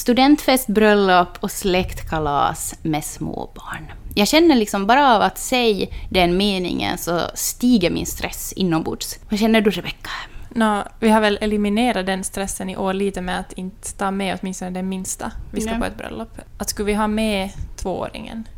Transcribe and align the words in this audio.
studentfest, 0.00 0.66
bröllop 0.66 1.28
och 1.40 1.50
släktkalas 1.50 2.74
med 2.82 3.04
småbarn. 3.04 3.92
Jag 4.14 4.28
känner 4.28 4.54
liksom 4.56 4.86
bara 4.86 5.14
av 5.14 5.22
att 5.22 5.38
säga 5.38 5.86
den 6.10 6.36
meningen 6.36 6.98
så 6.98 7.20
stiger 7.34 7.90
min 7.90 8.06
stress 8.06 8.52
inombords. 8.52 9.18
Vad 9.28 9.40
känner 9.40 9.60
du, 9.60 9.70
Rebecka? 9.70 10.10
No, 10.54 10.82
vi 11.00 11.08
har 11.08 11.20
väl 11.20 11.38
eliminerat 11.40 12.06
den 12.06 12.24
stressen 12.24 12.70
i 12.70 12.76
år 12.76 12.92
lite 12.92 13.20
med 13.20 13.40
att 13.40 13.52
inte 13.52 13.92
ta 13.92 14.10
med 14.10 14.38
åtminstone 14.42 14.70
den 14.70 14.88
minsta. 14.88 15.32
Vi 15.52 15.60
ska 15.60 15.70
Ja. 15.70 15.78
på 15.78 15.84
ett 15.84 15.96
bröllop. 15.96 16.38
Att 16.58 16.70
skulle 16.70 16.86
vi 16.86 16.94
ha 16.94 17.06
med 17.06 17.50
tvååringen, 17.76 18.48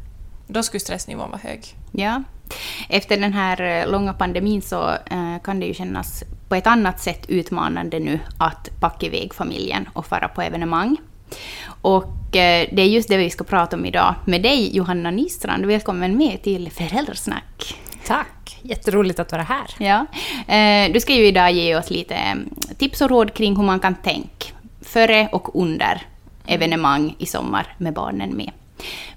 då 0.47 0.63
skulle 0.63 0.81
stressnivån 0.81 1.31
vara 1.31 1.41
hög. 1.43 1.77
Ja. 1.93 2.23
Efter 2.89 3.17
den 3.17 3.33
här 3.33 3.61
eh, 3.63 3.91
långa 3.91 4.13
pandemin 4.13 4.63
så 4.63 4.91
eh, 4.91 5.39
kan 5.45 5.61
det 5.61 5.67
ju 5.67 5.75
kännas 5.75 6.25
på 6.49 6.55
ett 6.55 6.67
annat 6.67 7.01
sätt 7.01 7.25
utmanande 7.29 7.99
nu 7.99 8.19
att 8.39 8.81
packa 8.81 9.07
iväg 9.07 9.35
familjen 9.35 9.89
och 9.93 10.07
fara 10.07 10.29
på 10.29 10.43
evenemang. 10.43 10.97
Och 11.83 12.37
eh, 12.37 12.69
det 12.73 12.83
är 12.83 12.87
just 12.87 13.09
det 13.09 13.17
vi 13.17 13.31
ska 13.31 13.45
prata 13.45 13.77
om 13.77 13.85
idag 13.85 14.15
med 14.25 14.43
dig, 14.43 14.77
Johanna 14.77 15.11
Nystrand. 15.11 15.67
Välkommen 15.67 16.17
med 16.17 16.43
till 16.43 16.71
Föräldrasnack. 16.71 17.75
Tack! 18.07 18.59
Jätteroligt 18.63 19.21
att 19.21 19.33
vara 19.33 19.43
här. 19.43 19.67
Ja. 19.79 20.07
Eh, 20.55 20.93
du 20.93 21.01
ska 21.01 21.15
ju 21.15 21.27
idag 21.27 21.53
ge 21.53 21.77
oss 21.77 21.91
lite 21.91 22.15
eh, 22.15 22.35
tips 22.79 23.01
och 23.01 23.11
råd 23.11 23.35
kring 23.35 23.57
hur 23.57 23.63
man 23.65 23.81
kan 23.81 23.95
tänka 23.95 24.47
före 24.81 25.29
och 25.33 25.63
under 25.63 26.03
evenemang 26.47 27.15
i 27.19 27.27
sommar 27.27 27.75
med 27.79 27.93
barnen 27.93 28.37
med. 28.37 28.51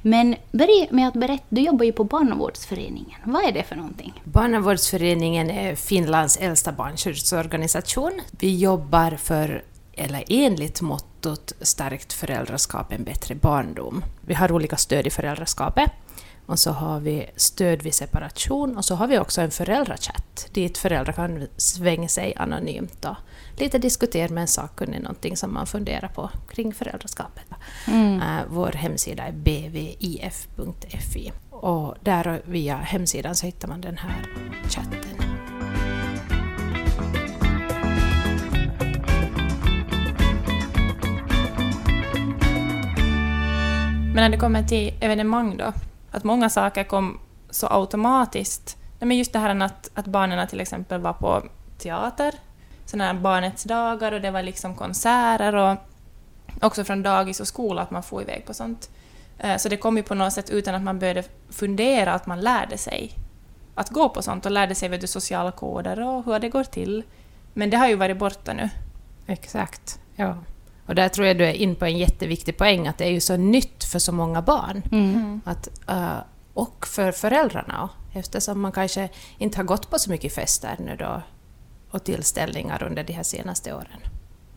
Men 0.01 0.35
börja 0.51 0.87
med 0.89 1.07
att 1.07 1.13
berätta, 1.13 1.43
du 1.49 1.61
jobbar 1.61 1.85
ju 1.85 1.91
på 1.91 2.03
Barnavårdsföreningen. 2.03 3.19
Vad 3.23 3.45
är 3.45 3.51
det 3.51 3.63
för 3.63 3.75
någonting? 3.75 4.13
Barnavårdsföreningen 4.23 5.51
är 5.51 5.75
Finlands 5.75 6.37
äldsta 6.37 6.71
barnskyddsorganisation. 6.71 8.21
Vi 8.31 8.57
jobbar 8.57 9.11
för, 9.11 9.63
eller 9.97 10.23
enligt 10.29 10.81
mottot 10.81 11.53
Starkt 11.61 12.13
föräldraskap, 12.13 12.91
en 12.91 13.03
bättre 13.03 13.35
barndom. 13.35 14.05
Vi 14.21 14.33
har 14.33 14.51
olika 14.51 14.77
stöd 14.77 15.07
i 15.07 15.09
föräldraskapet. 15.09 15.91
Och 16.45 16.59
så 16.59 16.71
har 16.71 16.99
vi 16.99 17.29
stöd 17.35 17.81
vid 17.81 17.93
separation 17.93 18.77
och 18.77 18.85
så 18.85 18.95
har 18.95 19.07
vi 19.07 19.19
också 19.19 19.41
en 19.41 19.51
föräldrachatt 19.51 20.47
dit 20.51 20.77
föräldrar 20.77 21.13
kan 21.13 21.47
svänga 21.57 22.07
sig 22.07 22.33
anonymt 22.35 23.05
och 23.05 23.15
lite 23.57 23.77
diskutera 23.77 24.33
med 24.33 24.41
en 24.41 24.47
sakkunnig 24.47 25.01
någonting 25.01 25.37
som 25.37 25.53
man 25.53 25.67
funderar 25.67 26.07
på 26.07 26.29
kring 26.49 26.73
föräldraskapet. 26.73 27.45
Eh, 27.87 28.37
Vår 28.47 28.71
hemsida 28.71 29.23
är 29.23 29.31
bvif.fi 29.31 31.31
och 31.49 31.95
där 32.01 32.41
via 32.45 32.77
hemsidan 32.77 33.35
så 33.35 33.45
hittar 33.45 33.67
man 33.67 33.81
den 33.81 33.97
här 33.97 34.25
chatten. 34.69 35.34
Men 44.15 44.23
när 44.23 44.29
det 44.29 44.37
kommer 44.37 44.63
till 44.63 44.93
evenemang 44.99 45.57
då, 45.57 45.73
att 46.11 46.23
många 46.23 46.49
saker 46.49 46.83
kom 46.83 47.19
så 47.49 47.67
automatiskt. 47.67 48.77
Nej, 48.99 49.07
men 49.07 49.17
just 49.17 49.33
det 49.33 49.39
här 49.39 49.61
att, 49.61 49.91
att 49.93 50.05
barnen 50.05 50.47
till 50.47 50.59
exempel 50.59 51.01
var 51.01 51.13
på 51.13 51.43
teater, 51.77 52.33
sådana 52.85 53.13
här 53.13 53.13
barnets 53.13 53.63
dagar 53.63 54.11
och 54.11 54.21
det 54.21 54.31
var 54.31 54.43
liksom 54.43 54.75
konserter 54.75 55.55
och 55.55 55.77
också 56.61 56.83
från 56.83 57.03
dagis 57.03 57.39
och 57.39 57.47
skola 57.47 57.81
att 57.81 57.91
man 57.91 58.03
får 58.03 58.21
iväg 58.21 58.45
på 58.45 58.53
sånt. 58.53 58.89
Eh, 59.37 59.57
så 59.57 59.69
det 59.69 59.77
kom 59.77 59.97
ju 59.97 60.03
på 60.03 60.15
något 60.15 60.33
sätt 60.33 60.49
utan 60.49 60.75
att 60.75 60.83
man 60.83 60.99
började 60.99 61.23
fundera, 61.49 62.13
att 62.13 62.27
man 62.27 62.41
lärde 62.41 62.77
sig 62.77 63.11
att 63.75 63.89
gå 63.89 64.09
på 64.09 64.21
sånt 64.21 64.45
och 64.45 64.51
lärde 64.51 64.75
sig 64.75 64.89
vet 64.89 65.01
du, 65.01 65.07
sociala 65.07 65.51
koder 65.51 65.99
och 65.99 66.25
hur 66.25 66.39
det 66.39 66.49
går 66.49 66.63
till. 66.63 67.03
Men 67.53 67.69
det 67.69 67.77
har 67.77 67.87
ju 67.87 67.95
varit 67.95 68.17
borta 68.17 68.53
nu. 68.53 68.69
Exakt. 69.27 69.99
Ja. 70.15 70.37
Och 70.85 70.95
där 70.95 71.09
tror 71.09 71.27
jag 71.27 71.37
du 71.37 71.45
är 71.45 71.53
in 71.53 71.75
på 71.75 71.85
en 71.85 71.97
jätteviktig 71.97 72.57
poäng, 72.57 72.87
att 72.87 72.97
det 72.97 73.05
är 73.05 73.11
ju 73.11 73.19
så 73.19 73.37
nytt 73.37 73.83
för 73.83 73.99
så 73.99 74.11
många 74.11 74.41
barn. 74.41 74.83
Mm. 74.91 75.41
Att, 75.45 75.89
eh, 75.89 76.17
och 76.53 76.87
för 76.87 77.11
föräldrarna, 77.11 77.89
eftersom 78.13 78.61
man 78.61 78.71
kanske 78.71 79.09
inte 79.37 79.57
har 79.57 79.63
gått 79.63 79.89
på 79.89 79.99
så 79.99 80.11
mycket 80.11 80.35
fester 80.35 80.75
nu 80.79 80.95
då, 80.99 81.21
och 81.91 82.03
tillställningar 82.03 82.83
under 82.83 83.03
de 83.03 83.13
här 83.13 83.23
senaste 83.23 83.73
åren. 83.73 83.99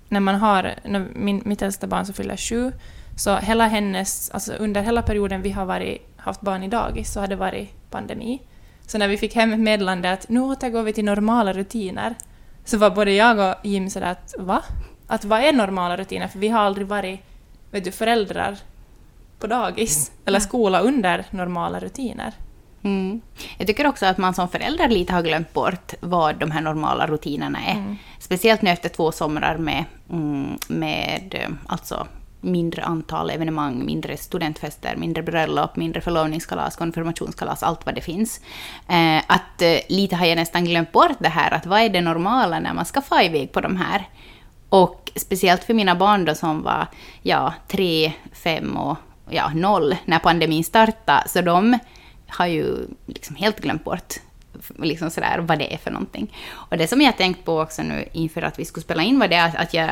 när 0.09 0.21
man 0.21 0.35
har, 0.35 0.75
när 0.85 1.07
min, 1.15 1.43
mitt 1.45 1.63
äldsta 1.63 1.87
barn 1.87 2.05
som 2.05 2.15
fyller 2.15 2.37
sju, 2.37 2.73
så 3.17 3.37
hela 3.37 3.67
hennes, 3.67 4.31
alltså 4.31 4.53
under 4.53 4.83
hela 4.83 5.03
perioden 5.03 5.43
vi 5.43 5.51
har 5.51 5.65
varit, 5.65 6.07
haft 6.17 6.41
barn 6.41 6.63
i 6.63 6.69
dagis 6.69 7.13
så 7.13 7.21
har 7.21 7.27
det 7.27 7.37
varit 7.37 7.91
pandemi. 7.91 8.43
Så 8.87 8.99
när 8.99 9.09
vi 9.09 9.19
fick 9.19 9.35
hem 9.35 9.53
ett 9.53 9.61
meddelande 9.61 10.13
att 10.13 10.29
nu 10.29 10.41
återgår 10.41 10.83
vi 10.83 10.93
till 10.93 11.05
normala 11.05 11.53
rutiner, 11.53 12.15
så 12.65 12.79
var 12.79 12.91
både 12.91 13.13
jag 13.13 13.39
och 13.39 13.67
Jim 13.67 13.91
sådär 13.91 14.11
att 14.11 14.35
va? 14.39 14.63
Att 15.11 15.25
vad 15.25 15.41
är 15.41 15.53
normala 15.53 15.97
rutiner? 15.97 16.29
För 16.29 16.39
vi 16.39 16.49
har 16.49 16.61
aldrig 16.61 16.87
varit, 16.87 17.21
vet 17.71 17.85
du, 17.85 17.93
föräldrar 17.93 18.57
på 19.39 19.47
dagis 19.47 20.13
eller 20.25 20.41
skola 20.41 20.81
under 20.81 21.25
normala 21.31 21.81
rutiner. 21.81 22.33
Mm. 22.83 23.21
Jag 23.59 23.67
tycker 23.67 23.87
också 23.87 24.07
att 24.07 24.19
man 24.19 24.35
som 24.35 24.49
förälder 24.49 24.89
lite 24.89 25.13
har 25.13 25.23
glömt 25.23 25.53
bort 25.53 25.95
vad 26.01 26.37
de 26.37 26.51
här 26.51 26.61
normala 26.61 27.07
rutinerna 27.07 27.59
är. 27.67 27.97
Speciellt 28.19 28.63
nu 28.63 28.71
efter 28.71 28.89
två 28.89 29.13
somrar 29.13 29.57
med, 29.57 29.85
mm, 30.11 30.59
med 30.69 31.35
eh, 31.35 31.49
alltså 31.67 32.07
mindre 32.41 32.83
antal 32.83 33.31
evenemang, 33.31 33.85
mindre 33.85 34.17
studentfester, 34.17 34.97
mindre 34.97 35.23
bröllop, 35.23 35.77
mindre 35.77 36.01
förlovningskalas, 36.01 36.77
konfirmationskalas, 36.77 37.63
allt 37.63 37.87
vad 37.87 37.95
det 37.95 38.01
finns. 38.01 38.41
Eh, 38.89 39.19
att 39.27 39.63
eh, 39.63 39.79
lite 39.89 40.17
har 40.17 40.27
jag 40.27 40.37
nästan 40.37 40.65
glömt 40.65 40.93
bort 40.93 41.17
det 41.19 41.29
här, 41.29 41.55
att 41.55 41.67
vad 41.67 41.81
är 41.81 41.89
det 41.89 42.01
normala 42.01 42.61
när 42.61 42.75
man 42.75 42.85
ska 42.85 43.01
få 43.01 43.21
iväg 43.21 43.53
på 43.53 43.61
de 43.61 43.77
här? 43.77 44.09
Och 44.69 45.11
speciellt 45.17 45.65
för 45.65 45.75
mina 45.75 45.95
barn 45.95 46.25
då 46.25 46.35
som 46.35 46.63
var 46.63 46.87
ja, 47.23 47.55
tre, 47.69 48.13
fem 48.33 48.77
och 48.77 48.97
ja, 49.31 49.51
noll 49.55 49.97
när 50.05 50.19
pandemin 50.19 50.65
startade, 50.65 51.29
så 51.29 51.41
de 51.41 51.79
har 52.29 52.47
ju 52.47 52.77
liksom 53.07 53.37
helt 53.37 53.61
glömt 53.61 53.85
bort 53.85 54.15
liksom 54.77 55.11
sådär, 55.11 55.39
vad 55.39 55.59
det 55.59 55.75
är 55.75 55.79
för 55.79 55.91
någonting. 55.91 56.35
Och 56.51 56.79
det 56.79 56.89
som 56.89 57.01
jag 57.01 57.17
tänkt 57.17 57.45
på 57.45 57.61
också 57.61 57.83
nu 57.83 58.09
inför 58.13 58.43
att 58.43 58.59
vi 58.59 58.65
skulle 58.65 58.85
spela 58.85 59.03
in 59.03 59.19
var 59.19 59.29
det 59.29 59.45
att, 59.45 59.57
att 59.57 59.75
jag 59.75 59.91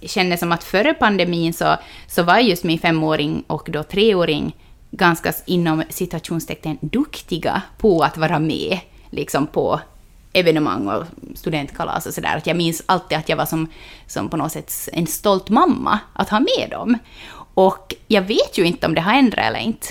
kände 0.00 0.36
som 0.36 0.52
att 0.52 0.64
före 0.64 0.94
pandemin 0.94 1.52
så, 1.52 1.76
så 2.06 2.22
var 2.22 2.38
just 2.38 2.64
min 2.64 2.78
femåring 2.78 3.44
och 3.46 3.68
då 3.72 3.82
treåring 3.82 4.56
ganska 4.90 5.32
inom 5.44 5.82
citationstecken 5.88 6.78
duktiga 6.80 7.62
på 7.78 8.02
att 8.02 8.16
vara 8.16 8.38
med 8.38 8.78
liksom 9.10 9.46
på 9.46 9.80
evenemang 10.36 10.88
och 10.88 11.04
studentkalas 11.34 12.06
och 12.06 12.14
sådär. 12.14 12.42
Jag 12.44 12.56
minns 12.56 12.82
alltid 12.86 13.18
att 13.18 13.28
jag 13.28 13.36
var 13.36 13.46
som, 13.46 13.68
som 14.06 14.28
på 14.28 14.36
något 14.36 14.52
sätt 14.52 14.88
en 14.92 15.06
stolt 15.06 15.48
mamma 15.48 15.98
att 16.12 16.28
ha 16.28 16.40
med 16.40 16.70
dem. 16.70 16.98
Och 17.54 17.94
jag 18.08 18.22
vet 18.22 18.58
ju 18.58 18.64
inte 18.64 18.86
om 18.86 18.94
det 18.94 19.00
har 19.00 19.14
ändrat 19.14 19.46
eller 19.46 19.58
inte. 19.60 19.86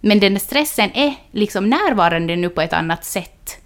Men 0.00 0.20
den 0.20 0.40
stressen 0.40 0.90
är 0.94 1.14
liksom 1.30 1.70
närvarande 1.70 2.36
nu 2.36 2.48
på 2.48 2.60
ett 2.60 2.72
annat 2.72 3.04
sätt. 3.04 3.58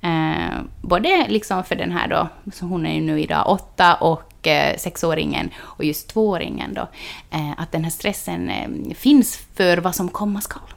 Eh, 0.00 0.60
både 0.80 1.26
liksom 1.28 1.64
för 1.64 1.74
den 1.74 1.92
här 1.92 2.08
då, 2.08 2.28
så 2.52 2.66
hon 2.66 2.86
är 2.86 2.94
ju 2.94 3.00
nu 3.00 3.20
idag 3.20 3.48
åtta, 3.48 3.94
och 3.94 4.46
eh, 4.46 4.76
sexåringen 4.76 5.50
och 5.58 5.84
just 5.84 6.08
tvååringen 6.08 6.74
då. 6.74 6.88
Eh, 7.30 7.52
att 7.56 7.72
den 7.72 7.84
här 7.84 7.90
stressen 7.90 8.50
eh, 8.50 8.94
finns 8.94 9.36
för 9.54 9.76
vad 9.76 9.94
som 9.94 10.08
komma 10.08 10.40
skall. 10.40 10.75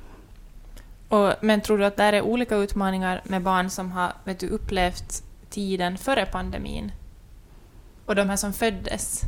Och, 1.10 1.34
men 1.42 1.62
tror 1.62 1.78
du 1.78 1.86
att 1.86 1.98
det 1.98 2.04
är 2.04 2.22
olika 2.22 2.56
utmaningar 2.56 3.22
med 3.24 3.42
barn 3.42 3.70
som 3.70 3.92
har 3.92 4.14
vet 4.24 4.40
du, 4.40 4.48
upplevt 4.48 5.24
tiden 5.50 5.98
före 5.98 6.26
pandemin? 6.26 6.92
Och 8.06 8.16
de 8.16 8.30
här 8.30 8.36
som 8.36 8.54
föddes? 8.54 9.22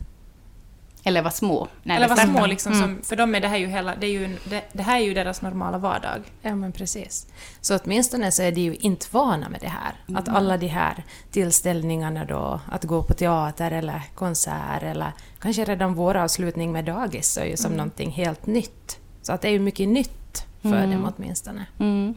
Eller 1.04 1.22
var 1.22 1.30
små. 1.32 1.68
när 1.84 1.96
Eller 1.96 2.08
var 2.08 2.16
startade. 2.16 2.38
små 2.38 2.46
liksom, 2.48 2.74
Mm. 2.74 2.84
som, 2.84 3.04
för 3.04 3.16
dem 3.16 3.36
är 3.36 3.40
det 3.40 3.48
här 3.48 3.58
ju 3.58 3.68
hela, 3.68 3.96
det, 3.96 4.06
är 4.08 4.12
ju, 4.12 4.38
det, 4.50 4.64
det 4.74 4.84
här 4.84 5.00
är 5.00 5.04
ju 5.04 5.14
deras 5.14 5.42
normala 5.42 5.78
vardag. 5.78 6.22
Ja, 6.42 6.56
men 6.56 6.72
precis. 6.72 7.28
Så 7.62 7.78
åtminstone 7.78 8.32
så 8.32 8.44
är 8.44 8.52
de 8.52 8.62
ju 8.62 8.76
inte 8.76 9.06
vana 9.12 9.50
med 9.50 9.62
det 9.62 9.68
här. 9.68 10.18
Att 10.20 10.30
alla 10.30 10.58
de 10.58 10.68
här 10.68 11.04
tillställningarna 11.32 12.26
då, 12.26 12.60
att 12.72 12.84
gå 12.84 13.04
på 13.04 13.14
teater 13.14 13.72
eller 13.72 14.02
konsert 14.16 14.84
eller 14.84 15.12
kanske 15.40 15.66
redan 15.66 15.94
våravslutning 15.94 16.72
med 16.72 16.86
dagis 16.86 17.38
är 17.38 17.46
ju 17.46 17.58
som 17.58 17.72
någonting 17.72 18.12
helt 18.12 18.46
nytt. 18.46 19.00
Så 19.22 19.34
att 19.34 19.42
det 19.42 19.48
är 19.48 19.52
ju 19.52 19.60
mycket 19.60 19.90
nytt 19.90 20.21
för 20.62 20.88
dem 20.88 21.14
åtminstone. 21.18 21.66
Mm. 21.80 22.16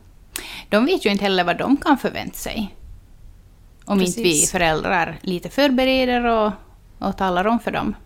De 0.69 0.87
vet 0.87 1.07
ju 1.07 1.11
inte 1.11 1.25
heller 1.25 1.45
vad 1.45 1.59
de 1.59 1.77
kan 1.77 1.99
förvänta 1.99 2.37
sig. 2.37 2.75
Om 3.85 4.01
inte 4.01 4.21
vi 4.21 4.31
Precis. 4.31 4.51
föräldrar 4.51 5.19
lite 5.21 5.49
förbereder 5.49 6.25
och, 6.25 6.53
och 6.99 7.17
talar 7.17 7.47
om 7.47 7.61
för 7.61 7.71
dem. 7.71 7.97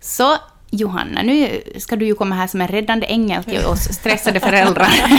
Så 0.00 0.36
Johanna, 0.70 1.22
nu 1.22 1.62
ska 1.78 1.96
du 1.96 2.06
ju 2.06 2.14
komma 2.14 2.34
här 2.34 2.46
som 2.46 2.60
en 2.60 2.68
räddande 2.68 3.06
ängel 3.06 3.44
till 3.44 3.66
oss 3.66 3.80
stressade 3.80 4.40
föräldrar. 4.50 4.92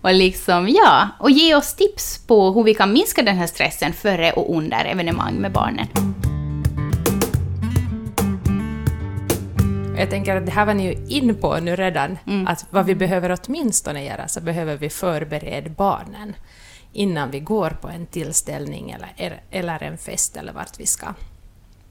och 0.00 0.14
liksom, 0.14 0.68
ja, 0.68 1.08
och 1.18 1.30
ge 1.30 1.54
oss 1.54 1.74
tips 1.74 2.26
på 2.26 2.52
hur 2.52 2.62
vi 2.62 2.74
kan 2.74 2.92
minska 2.92 3.22
den 3.22 3.36
här 3.36 3.46
stressen 3.46 3.92
före 3.92 4.32
och 4.32 4.56
under 4.56 4.84
evenemang 4.84 5.34
med 5.34 5.52
barnen. 5.52 5.86
Jag 9.96 10.10
tänker 10.10 10.36
att 10.36 10.46
det 10.46 10.52
här 10.52 10.66
var 10.66 10.74
ni 10.74 10.84
ju 10.84 11.16
in 11.16 11.34
på 11.34 11.60
nu 11.60 11.76
redan, 11.76 12.18
att 12.46 12.66
vad 12.70 12.86
vi 12.86 12.94
behöver 12.94 13.38
åtminstone 13.42 14.04
göra 14.04 14.28
så 14.28 14.40
behöver 14.40 14.76
vi 14.76 14.90
förbereda 14.90 15.70
barnen 15.70 16.34
innan 16.92 17.30
vi 17.30 17.40
går 17.40 17.70
på 17.70 17.88
en 17.88 18.06
tillställning 18.06 18.90
eller, 18.90 19.42
eller 19.50 19.82
en 19.82 19.98
fest 19.98 20.36
eller 20.36 20.52
vart 20.52 20.80
vi 20.80 20.86
ska. 20.86 21.06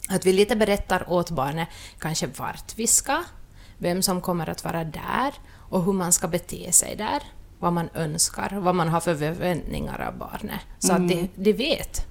Att 0.10 0.26
vi 0.26 0.34
lite 0.34 0.56
berättar 0.56 1.10
åt 1.10 1.30
barnet 1.30 1.68
kanske 2.00 2.28
vart 2.28 2.74
vi 2.76 2.88
ska, 2.88 3.24
vem 3.78 4.02
som 4.02 4.22
kommer 4.22 4.50
att 4.50 4.64
vara 4.64 4.84
där 4.84 5.34
och 5.70 5.84
hur 5.84 5.94
man 5.94 6.14
ska 6.14 6.28
bete 6.28 6.72
sig 6.72 6.96
där, 6.96 7.24
vad 7.60 7.74
man 7.74 7.90
önskar, 7.94 8.60
vad 8.60 8.76
man 8.76 8.90
har 8.90 9.00
för 9.00 9.16
förväntningar 9.16 10.08
av 10.08 10.18
barnet. 10.18 10.62
Så 10.80 10.94
att 10.94 11.08
de, 11.08 11.30
de 11.36 11.54
vet 11.54 12.08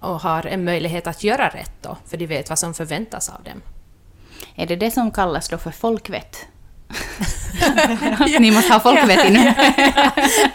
och 0.00 0.20
har 0.20 0.46
en 0.46 0.64
möjlighet 0.64 1.06
att 1.06 1.24
göra 1.24 1.48
rätt 1.48 1.82
då, 1.82 1.96
för 2.06 2.16
de 2.16 2.26
vet 2.26 2.48
vad 2.48 2.58
som 2.58 2.74
förväntas 2.74 3.28
av 3.28 3.42
dem. 3.42 3.62
Är 4.56 4.66
det 4.66 4.76
det 4.76 4.90
som 4.90 5.10
kallas 5.10 5.48
då 5.48 5.58
för 5.58 5.70
folkvett? 5.70 6.36
Ni 8.40 8.50
måste 8.50 8.72
ha 8.72 8.80
folkvett 8.80 9.28
inne. 9.28 9.54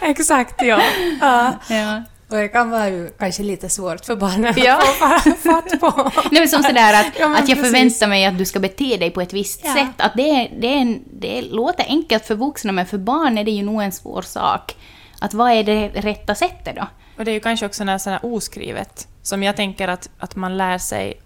Exakt, 0.00 0.62
ja. 0.62 0.80
ja. 1.20 1.52
ja. 1.68 2.02
Och 2.28 2.38
det 2.38 2.48
kan 2.48 2.70
vara 2.70 2.88
ju 2.88 3.10
kanske 3.18 3.42
lite 3.42 3.68
svårt 3.68 4.04
för 4.04 4.16
barnen 4.16 4.54
Ja. 4.56 4.78
att 4.78 5.22
få 5.22 5.30
fatt 5.30 5.80
på. 5.80 6.10
Nej, 6.30 6.40
men 6.40 6.48
som 6.48 6.62
sådär 6.62 7.00
att, 7.00 7.06
Ja, 7.20 7.28
men 7.28 7.42
att 7.42 7.48
jag 7.48 7.58
precis. 7.58 7.72
förväntar 7.72 8.06
mig 8.06 8.24
att 8.24 8.38
du 8.38 8.44
ska 8.44 8.60
bete 8.60 8.96
dig 8.96 9.10
på 9.10 9.20
ett 9.20 9.32
visst 9.32 9.60
Ja. 9.64 9.74
sätt. 9.74 9.90
Att 9.96 10.12
det, 10.16 10.30
är- 10.30 10.60
det, 10.60 10.66
är 10.66 10.76
en, 10.76 11.02
det 11.12 11.42
låter 11.42 11.84
enkelt 11.88 12.26
för 12.26 12.34
vuxna, 12.34 12.72
men 12.72 12.86
för 12.86 12.98
barn 12.98 13.38
är 13.38 13.44
det 13.44 13.50
ju 13.50 13.62
nog 13.62 13.82
en 13.82 13.92
svår 13.92 14.22
sak. 14.22 14.76
Att 15.20 15.34
vad 15.34 15.50
är 15.52 15.64
det 15.64 15.88
rätta 15.88 16.34
sättet 16.34 16.76
då? 16.76 16.86
Och 17.18 17.24
det 17.24 17.30
är 17.30 17.32
ju 17.34 17.40
kanske 17.40 17.66
också 17.66 17.78
sånt 17.86 18.04
här 18.06 18.20
oskrivet, 18.34 19.08
som 19.22 19.42
jag 19.42 19.56
tänker 19.56 19.88
att, 19.88 20.08
att 20.18 20.36
man 20.36 20.56
lär 20.56 20.78
sig 20.78 21.20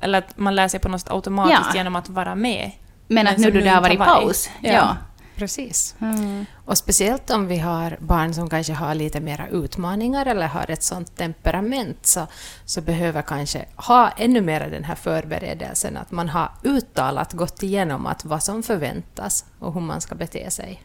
eller 0.00 0.18
att 0.18 0.38
man 0.38 0.54
lär 0.54 0.68
sig 0.68 0.80
på 0.80 0.88
något 0.88 1.00
sätt 1.00 1.10
automatiskt 1.10 1.60
Ja. 1.74 1.76
genom 1.78 1.96
att 1.96 2.08
vara 2.08 2.34
med. 2.34 2.70
Men, 3.08 3.26
att 3.26 3.34
som 3.34 3.42
nu 3.42 3.50
då 3.50 3.58
du 3.58 3.64
det 3.64 3.70
har 3.70 3.76
inte 3.76 3.88
varit 3.88 3.98
har 4.08 4.14
varit. 4.14 4.26
paus. 4.26 4.50
Ja. 4.62 4.72
Ja. 4.72 4.96
Precis. 5.36 5.96
Mm. 6.00 6.46
Och 6.64 6.78
speciellt 6.78 7.30
om 7.30 7.46
vi 7.46 7.58
har 7.58 7.96
barn 8.00 8.34
som 8.34 8.50
kanske 8.50 8.72
har 8.72 8.94
lite 8.94 9.20
mera 9.20 9.48
utmaningar 9.48 10.26
eller 10.26 10.46
har 10.46 10.70
ett 10.70 10.82
sånt 10.82 11.16
temperament 11.16 12.06
så, 12.06 12.26
så 12.64 12.80
behöver 12.80 13.22
kanske 13.22 13.64
ha 13.76 14.10
ännu 14.10 14.40
mer 14.40 14.70
den 14.70 14.84
här 14.84 14.94
förberedelsen 14.94 15.96
att 15.96 16.10
man 16.10 16.28
har 16.28 16.50
uttalat 16.62 17.32
gått 17.32 17.62
igenom 17.62 18.06
att 18.06 18.24
vad 18.24 18.42
som 18.42 18.62
förväntas 18.62 19.44
och 19.58 19.74
hur 19.74 19.80
man 19.80 20.00
ska 20.00 20.14
bete 20.14 20.50
sig 20.50 20.82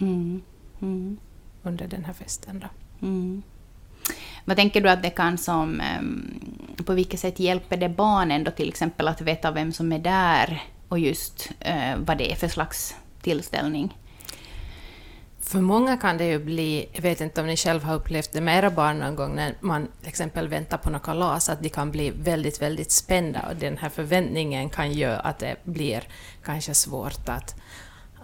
Mm. 0.00 0.42
Mm. 0.82 1.16
under 1.62 1.86
den 1.86 2.04
här 2.04 2.12
festen. 2.12 2.60
Då. 2.60 3.06
Mm. 3.06 3.42
Vad 4.44 4.56
tänker 4.56 4.80
du 4.80 4.90
att 4.90 5.02
det 5.02 5.10
kan 5.10 5.38
som... 5.38 5.80
ehm, 5.80 6.34
på 6.82 6.92
vilket 6.92 7.20
sätt 7.20 7.40
hjälper 7.40 7.76
det 7.76 7.88
barnen 7.88 8.44
då 8.44 8.50
till 8.50 8.68
exempel 8.68 9.08
att 9.08 9.20
veta 9.20 9.50
vem 9.50 9.72
som 9.72 9.92
är 9.92 9.98
där 9.98 10.62
och 10.88 10.98
just 10.98 11.50
eh, 11.60 11.96
vad 11.96 12.18
det 12.18 12.32
är 12.32 12.36
för 12.36 12.48
slags 12.48 12.96
tillställning? 13.22 13.96
För 15.40 15.60
många 15.60 15.96
kan 15.96 16.18
det 16.18 16.26
ju 16.26 16.38
bli, 16.38 16.88
jag 16.92 17.02
vet 17.02 17.20
inte 17.20 17.40
om 17.40 17.46
ni 17.46 17.56
själv 17.56 17.84
har 17.84 17.94
upplevt 17.94 18.32
det 18.32 18.40
med 18.40 18.58
era 18.58 18.70
barn 18.70 18.98
någon 18.98 19.16
gång 19.16 19.34
när 19.34 19.54
man 19.60 19.88
till 20.00 20.08
exempel 20.08 20.48
väntar 20.48 20.78
på 20.78 20.90
något 20.90 21.02
kalas, 21.02 21.48
att 21.48 21.62
de 21.62 21.68
kan 21.68 21.90
bli 21.90 22.10
väldigt, 22.10 22.62
väldigt 22.62 22.90
spända 22.90 23.46
och 23.50 23.56
den 23.56 23.78
här 23.78 23.88
förväntningen 23.88 24.70
kan 24.70 24.92
göra 24.92 25.18
att 25.18 25.38
det 25.38 25.56
blir 25.64 26.02
kanske 26.44 26.74
svårt 26.74 27.28
att, 27.28 27.56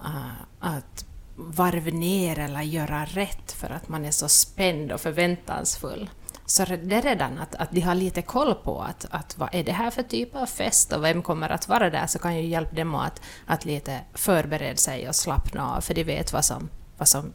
uh, 0.05 0.33
att 0.61 1.05
varva 1.37 1.91
ner 1.91 2.39
eller 2.39 2.63
göra 2.63 3.05
rätt 3.05 3.53
för 3.53 3.71
att 3.71 3.89
man 3.89 4.05
är 4.05 4.11
så 4.11 4.29
spänd 4.29 4.93
och 4.93 5.01
förväntansfull. 5.01 6.11
Så 6.51 6.65
det 6.65 6.97
är 6.97 7.03
redan 7.03 7.39
att, 7.39 7.55
att 7.55 7.71
de 7.71 7.81
har 7.81 7.95
lite 7.95 8.23
koll 8.23 8.55
på 8.55 8.83
att, 8.83 9.07
att 9.11 9.39
vad 9.39 9.49
är 9.53 9.65
det 9.65 9.73
här 9.73 9.91
för 9.91 10.03
typ 10.03 10.37
av 10.37 10.47
fest 10.47 10.93
och 10.93 11.05
vem 11.05 11.23
kommer 11.23 11.49
att 11.49 11.69
vara 11.69 11.91
där, 11.91 12.07
så 12.07 12.19
kan 12.19 12.37
ju 12.37 12.47
hjälpa 12.47 12.77
dem 12.77 12.95
att, 12.95 13.23
att 13.47 13.65
lite 13.65 14.01
förbereda 14.15 14.77
sig 14.77 15.09
och 15.09 15.15
slappna 15.15 15.77
av, 15.77 15.81
för 15.81 15.95
de 15.95 16.05
vet 16.05 16.33
vad 16.33 16.45
som, 16.45 16.69
vad 16.99 17.09
som, 17.09 17.33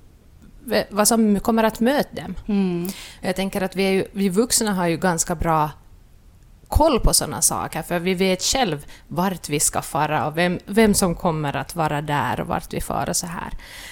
vad 0.89 1.07
som 1.07 1.39
kommer 1.39 1.63
att 1.63 1.79
möta 1.79 2.21
dem. 2.21 2.35
Mm. 2.47 2.89
Jag 3.21 3.35
tänker 3.35 3.61
att 3.61 3.75
vi, 3.75 3.83
är 3.83 3.91
ju, 3.91 4.05
vi 4.11 4.29
vuxna 4.29 4.73
har 4.73 4.87
ju 4.87 4.97
ganska 4.97 5.35
bra 5.35 5.69
koll 6.67 6.99
på 6.99 7.13
sådana 7.13 7.41
saker, 7.41 7.81
för 7.81 7.99
vi 7.99 8.13
vet 8.13 8.43
själv 8.43 8.85
vart 9.07 9.49
vi 9.49 9.59
ska 9.59 9.81
fara 9.81 10.27
och 10.27 10.37
vem, 10.37 10.59
vem 10.65 10.93
som 10.93 11.15
kommer 11.15 11.55
att 11.55 11.75
vara 11.75 12.01
där 12.01 12.39
och 12.41 12.47
vart 12.47 12.73
vi 12.73 12.81
far 12.81 13.09
och 13.09 13.15
så 13.15 13.27
här. 13.27 13.49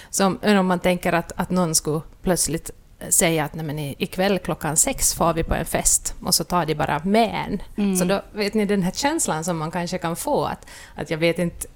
Så 0.10 0.26
om, 0.26 0.40
om 0.44 0.68
man 0.68 0.80
tänker 0.80 1.14
att, 1.14 1.32
att 1.36 1.50
någon 1.50 1.76
skulle 1.76 2.02
plötsligt 2.22 2.72
säga 3.10 3.46
att 3.46 3.54
Nej, 3.56 3.66
men 3.66 3.80
i- 3.80 3.96
ikväll 4.00 4.40
klockan 4.40 4.78
sex 4.78 5.14
far 5.14 5.34
vi 5.34 5.44
på 5.44 5.54
en 5.54 5.66
fest 5.66 6.16
och 6.26 6.36
så 6.36 6.44
tar 6.44 6.66
de 6.66 6.76
bara 6.76 7.02
med 7.04 7.46
en. 7.48 7.62
Mm. 7.84 7.96
Så 7.96 8.06
då 8.06 8.22
vet 8.34 8.54
ni 8.54 8.66
den 8.66 8.84
här 8.84 8.92
känslan 8.92 9.44
som 9.44 9.58
man 9.58 9.72
kanske 9.72 9.98
kan 9.98 10.16
få 10.16 10.46
att, 10.46 10.68
att 10.96 11.10
jag 11.10 11.18
vet 11.18 11.40
inte 11.40 11.68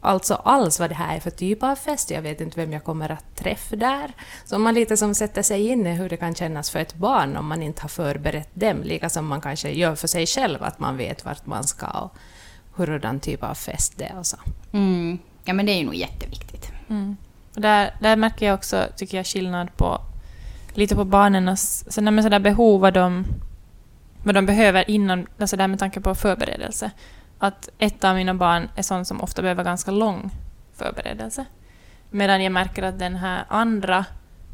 alltså 0.00 0.34
alls 0.34 0.80
vad 0.80 0.90
det 0.90 0.94
här 0.94 1.16
är 1.16 1.20
för 1.20 1.30
typ 1.30 1.62
av 1.62 1.76
fest, 1.76 2.10
jag 2.10 2.22
vet 2.22 2.40
inte 2.40 2.60
vem 2.60 2.72
jag 2.72 2.84
kommer 2.84 3.10
att 3.10 3.36
träffa 3.36 3.76
där. 3.76 4.12
Så 4.44 4.56
om 4.56 4.62
man 4.62 4.74
lite 4.74 4.96
som 4.96 5.14
sätter 5.14 5.42
sig 5.42 5.66
in 5.68 5.86
i 5.86 5.90
hur 5.90 6.08
det 6.08 6.16
kan 6.16 6.34
kännas 6.34 6.70
för 6.70 6.78
ett 6.78 6.94
barn 6.94 7.36
om 7.36 7.46
man 7.46 7.62
inte 7.62 7.82
har 7.82 7.88
förberett 7.88 8.48
dem, 8.54 8.82
lika 8.82 9.08
som 9.10 9.26
man 9.26 9.40
kanske 9.40 9.70
gör 9.70 9.94
för 9.94 10.08
sig 10.08 10.26
själv, 10.26 10.62
att 10.62 10.78
man 10.78 10.96
vet 10.96 11.24
vart 11.24 11.46
man 11.46 11.64
ska 11.64 11.86
och 11.86 12.16
hurdan 12.74 13.20
typ 13.20 13.42
av 13.42 13.54
fest 13.54 13.94
det 13.96 14.04
är 14.04 14.18
och 14.18 14.26
så. 14.26 14.36
Mm. 14.72 15.18
Ja, 15.44 15.52
men 15.52 15.66
det 15.66 15.72
är 15.72 15.78
ju 15.78 15.84
nog 15.84 15.94
jätteviktigt. 15.94 16.70
Mm. 16.88 17.16
Och 17.54 17.60
där, 17.60 17.94
där 18.00 18.16
märker 18.16 18.46
jag 18.46 18.54
också, 18.54 18.86
tycker 18.96 19.16
jag, 19.16 19.26
skillnad 19.26 19.76
på 19.76 20.00
lite 20.80 20.94
på 20.94 21.04
barnens 21.04 21.92
så, 21.94 22.00
nej, 22.00 22.12
men 22.12 22.42
behov 22.42 22.80
vad 22.80 22.94
de, 22.94 23.24
vad 24.24 24.34
de 24.34 24.46
behöver 24.46 24.90
innan, 24.90 25.26
alltså 25.38 25.56
där 25.56 25.68
med 25.68 25.78
tanke 25.78 26.00
på 26.00 26.14
förberedelse. 26.14 26.90
Att 27.38 27.68
ett 27.78 28.04
av 28.04 28.14
mina 28.14 28.34
barn 28.34 28.68
är 28.76 28.82
sånt 28.82 29.06
som 29.06 29.20
ofta 29.20 29.42
behöver 29.42 29.64
ganska 29.64 29.90
lång 29.90 30.30
förberedelse. 30.74 31.44
Medan 32.10 32.42
jag 32.42 32.52
märker 32.52 32.82
att 32.82 32.98
den 32.98 33.16
här 33.16 33.44
andra, 33.48 34.04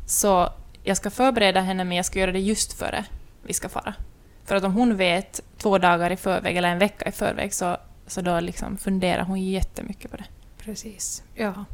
så 0.07 0.49
jag 0.83 0.97
ska 0.97 1.11
förbereda 1.11 1.61
henne 1.61 1.85
men 1.85 1.97
jag 1.97 2.07
ska 2.07 2.19
göra 2.19 2.33
det 2.33 2.41
just 2.41 2.73
före 2.73 3.05
vi 3.43 3.53
ska 3.53 3.69
fara. 3.69 3.95
För 4.45 4.57
att 4.57 4.65
om 4.65 4.75
hon 4.75 4.97
vet 4.97 5.41
två 5.59 5.79
dagar 5.79 6.11
i 6.11 6.17
förväg 6.17 6.57
eller 6.57 6.69
en 6.69 6.79
vecka 6.79 7.09
i 7.09 7.13
förväg 7.13 7.55
så, 7.55 7.77
så 8.07 8.21
då 8.21 8.41
liksom 8.41 8.77
funderar 8.77 9.23
hon 9.23 9.43
jättemycket 9.43 10.11
på 10.11 10.17
det. 10.17 10.25
Precis. 10.59 11.23
Ja. 11.35 11.65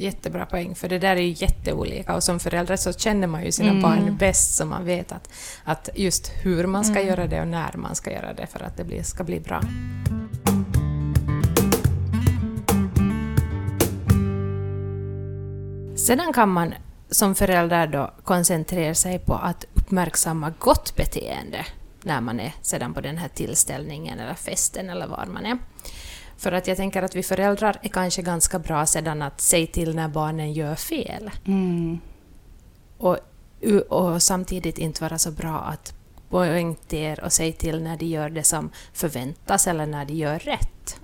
Jättebra 0.00 0.46
poäng, 0.46 0.74
för 0.74 0.88
det 0.88 0.98
där 0.98 1.16
är 1.16 1.20
ju 1.20 1.34
jätteolika 1.38 2.14
och 2.14 2.22
som 2.22 2.40
förälder 2.40 2.76
så 2.76 2.92
känner 2.92 3.26
man 3.26 3.44
ju 3.44 3.52
sina 3.52 3.70
Mm. 3.70 3.82
barn 3.82 4.16
bäst 4.18 4.54
så 4.54 4.64
man 4.64 4.84
vet 4.84 5.12
att, 5.12 5.28
att 5.64 5.88
just 5.94 6.32
hur 6.42 6.66
man 6.66 6.84
ska 6.84 6.94
Mm. 6.94 7.06
göra 7.08 7.26
det 7.26 7.40
och 7.40 7.48
när 7.48 7.72
man 7.76 7.94
ska 7.94 8.12
göra 8.12 8.32
det 8.34 8.46
för 8.46 8.62
att 8.62 8.76
det 8.76 9.04
ska 9.06 9.24
bli 9.24 9.40
bra. 9.40 9.60
Sedan 15.96 16.32
kan 16.32 16.48
man 16.48 16.74
som 17.10 17.34
förälder 17.34 17.86
då 17.86 18.10
koncentrera 18.24 18.94
sig 18.94 19.18
på 19.18 19.34
att 19.34 19.64
uppmärksamma 19.74 20.52
gott 20.58 20.96
beteende 20.96 21.66
när 22.02 22.20
man 22.20 22.40
är 22.40 22.54
sedan 22.62 22.94
på 22.94 23.00
den 23.00 23.18
här 23.18 23.28
tillställningen 23.28 24.18
eller 24.18 24.34
festen 24.34 24.90
eller 24.90 25.06
var 25.06 25.26
man 25.26 25.46
är. 25.46 25.58
För 26.38 26.52
att 26.52 26.66
jag 26.66 26.76
tänker 26.76 27.02
att 27.02 27.16
vi 27.16 27.22
föräldrar 27.22 27.76
är 27.82 27.88
kanske 27.88 28.22
ganska 28.22 28.58
bra 28.58 28.86
sedan 28.86 29.22
att 29.22 29.40
säga 29.40 29.66
till 29.66 29.96
när 29.96 30.08
barnen 30.08 30.52
gör 30.52 30.74
fel. 30.74 31.30
Mm. 31.46 31.98
Och, 32.98 33.18
och 33.88 34.22
samtidigt 34.22 34.78
inte 34.78 35.02
vara 35.02 35.18
så 35.18 35.30
bra 35.30 35.58
att 35.58 35.94
poängtera 36.30 37.24
och 37.24 37.32
säga 37.32 37.52
till 37.52 37.82
när 37.82 37.96
de 37.96 38.06
gör 38.06 38.30
det 38.30 38.42
som 38.42 38.70
förväntas 38.92 39.66
eller 39.66 39.86
när 39.86 40.04
de 40.04 40.14
gör 40.14 40.38
rätt. 40.38 41.00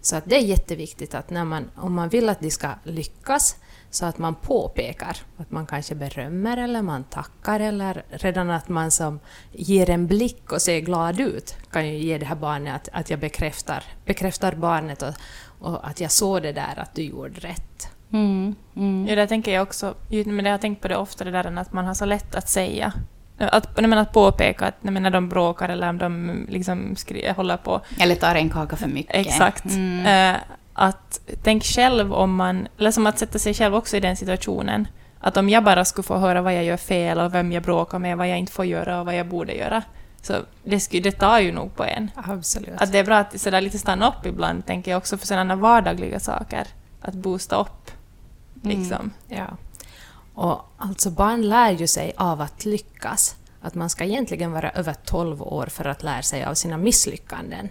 Så 0.00 0.16
att 0.16 0.24
det 0.26 0.36
är 0.36 0.40
jätteviktigt 0.40 1.14
att 1.14 1.30
när 1.30 1.44
man, 1.44 1.70
om 1.76 1.94
man 1.94 2.08
vill 2.08 2.28
att 2.28 2.40
de 2.40 2.50
ska 2.50 2.68
lyckas, 2.84 3.56
så 3.90 4.06
att 4.06 4.18
man 4.18 4.34
påpekar, 4.34 5.16
att 5.36 5.50
man 5.50 5.66
kanske 5.66 5.94
berömmer 5.94 6.56
eller 6.56 6.82
man 6.82 7.04
tackar 7.04 7.60
eller 7.60 8.02
redan 8.10 8.50
att 8.50 8.68
man 8.68 8.90
som 8.90 9.20
ger 9.52 9.90
en 9.90 10.06
blick 10.06 10.52
och 10.52 10.62
ser 10.62 10.80
glad 10.80 11.20
ut 11.20 11.56
kan 11.70 11.88
ju 11.88 11.98
ge 11.98 12.18
det 12.18 12.26
här 12.26 12.36
barnet 12.36 12.74
att, 12.74 12.88
att 12.92 13.10
jag 13.10 13.20
bekräftar, 13.20 13.84
bekräftar 14.04 14.52
barnet 14.54 15.02
och, 15.02 15.14
och 15.60 15.88
att 15.88 16.00
jag 16.00 16.10
såg 16.10 16.42
det 16.42 16.52
där 16.52 16.74
att 16.78 16.94
du 16.94 17.02
gjorde 17.02 17.40
rätt. 17.40 17.88
Mm. 18.12 18.54
Mm. 18.76 19.06
Ja, 19.08 19.16
det 19.16 19.26
tänker 19.26 19.54
jag 19.54 19.62
också. 19.62 19.94
Men 20.08 20.44
jag 20.44 20.52
har 20.52 20.58
tänkt 20.58 20.82
på 20.82 20.88
det 20.88 20.96
ofta, 20.96 21.24
det 21.24 21.30
där 21.30 21.58
att 21.58 21.72
man 21.72 21.84
har 21.84 21.94
så 21.94 22.04
lätt 22.04 22.34
att 22.34 22.48
säga. 22.48 22.92
Att, 23.38 23.76
nej, 23.76 23.86
men 23.86 23.98
att 23.98 24.12
påpeka 24.12 24.66
att 24.66 24.74
nej, 24.82 24.92
men 24.92 25.02
när 25.02 25.10
de 25.10 25.28
bråkar 25.28 25.68
eller 25.68 25.88
om 25.88 25.98
de 25.98 26.46
liksom 26.48 26.96
skri- 26.96 27.32
håller 27.36 27.56
på. 27.56 27.80
Eller 28.00 28.14
tar 28.14 28.34
en 28.34 28.50
kaka 28.50 28.76
för 28.76 28.88
mycket. 28.88 29.16
Exakt. 29.16 29.64
Mm. 29.64 30.34
Eh, 30.34 30.40
att 30.78 31.20
tänk 31.42 31.64
själv 31.64 32.12
om 32.12 32.34
man... 32.34 32.68
Eller 32.78 32.90
som 32.90 33.06
att 33.06 33.18
sätta 33.18 33.38
sig 33.38 33.54
själv 33.54 33.74
också 33.74 33.96
i 33.96 34.00
den 34.00 34.16
situationen. 34.16 34.88
Att 35.20 35.36
om 35.36 35.48
jag 35.48 35.64
bara 35.64 35.84
skulle 35.84 36.02
få 36.02 36.16
höra 36.16 36.42
vad 36.42 36.54
jag 36.54 36.64
gör 36.64 36.76
fel 36.76 37.18
och 37.18 37.34
vem 37.34 37.52
jag 37.52 37.62
bråkar 37.62 37.98
med, 37.98 38.18
vad 38.18 38.28
jag 38.28 38.38
inte 38.38 38.52
får 38.52 38.64
göra 38.64 39.00
och 39.00 39.06
vad 39.06 39.16
jag 39.16 39.26
borde 39.28 39.54
göra. 39.54 39.82
Så 40.22 40.34
det, 40.64 40.80
skulle, 40.80 41.02
det 41.02 41.12
tar 41.12 41.38
ju 41.38 41.52
nog 41.52 41.76
på 41.76 41.84
en. 41.84 42.10
Absolut. 42.14 42.80
Att 42.80 42.92
det 42.92 42.98
är 42.98 43.04
bra 43.04 43.16
att 43.16 43.40
sådär 43.40 43.60
lite 43.60 43.78
stanna 43.78 44.08
upp 44.08 44.26
ibland, 44.26 44.66
tänker 44.66 44.90
jag 44.90 44.98
också 44.98 45.18
för 45.18 45.26
sådana 45.26 45.56
vardagliga 45.56 46.20
saker. 46.20 46.66
Att 47.00 47.14
boosta 47.14 47.56
upp. 47.56 47.90
Mm. 48.64 48.78
Liksom. 48.78 49.10
Ja. 49.28 49.46
Och 50.34 50.60
alltså 50.76 51.10
barn 51.10 51.42
lär 51.42 51.70
ju 51.70 51.86
sig 51.86 52.12
av 52.16 52.40
att 52.40 52.64
lyckas. 52.64 53.36
Att 53.62 53.74
man 53.74 53.90
ska 53.90 54.04
egentligen 54.04 54.52
vara 54.52 54.70
över 54.70 54.94
12 54.94 55.42
år 55.42 55.66
för 55.66 55.84
att 55.84 56.02
lära 56.02 56.22
sig 56.22 56.44
av 56.44 56.54
sina 56.54 56.76
misslyckanden. 56.76 57.68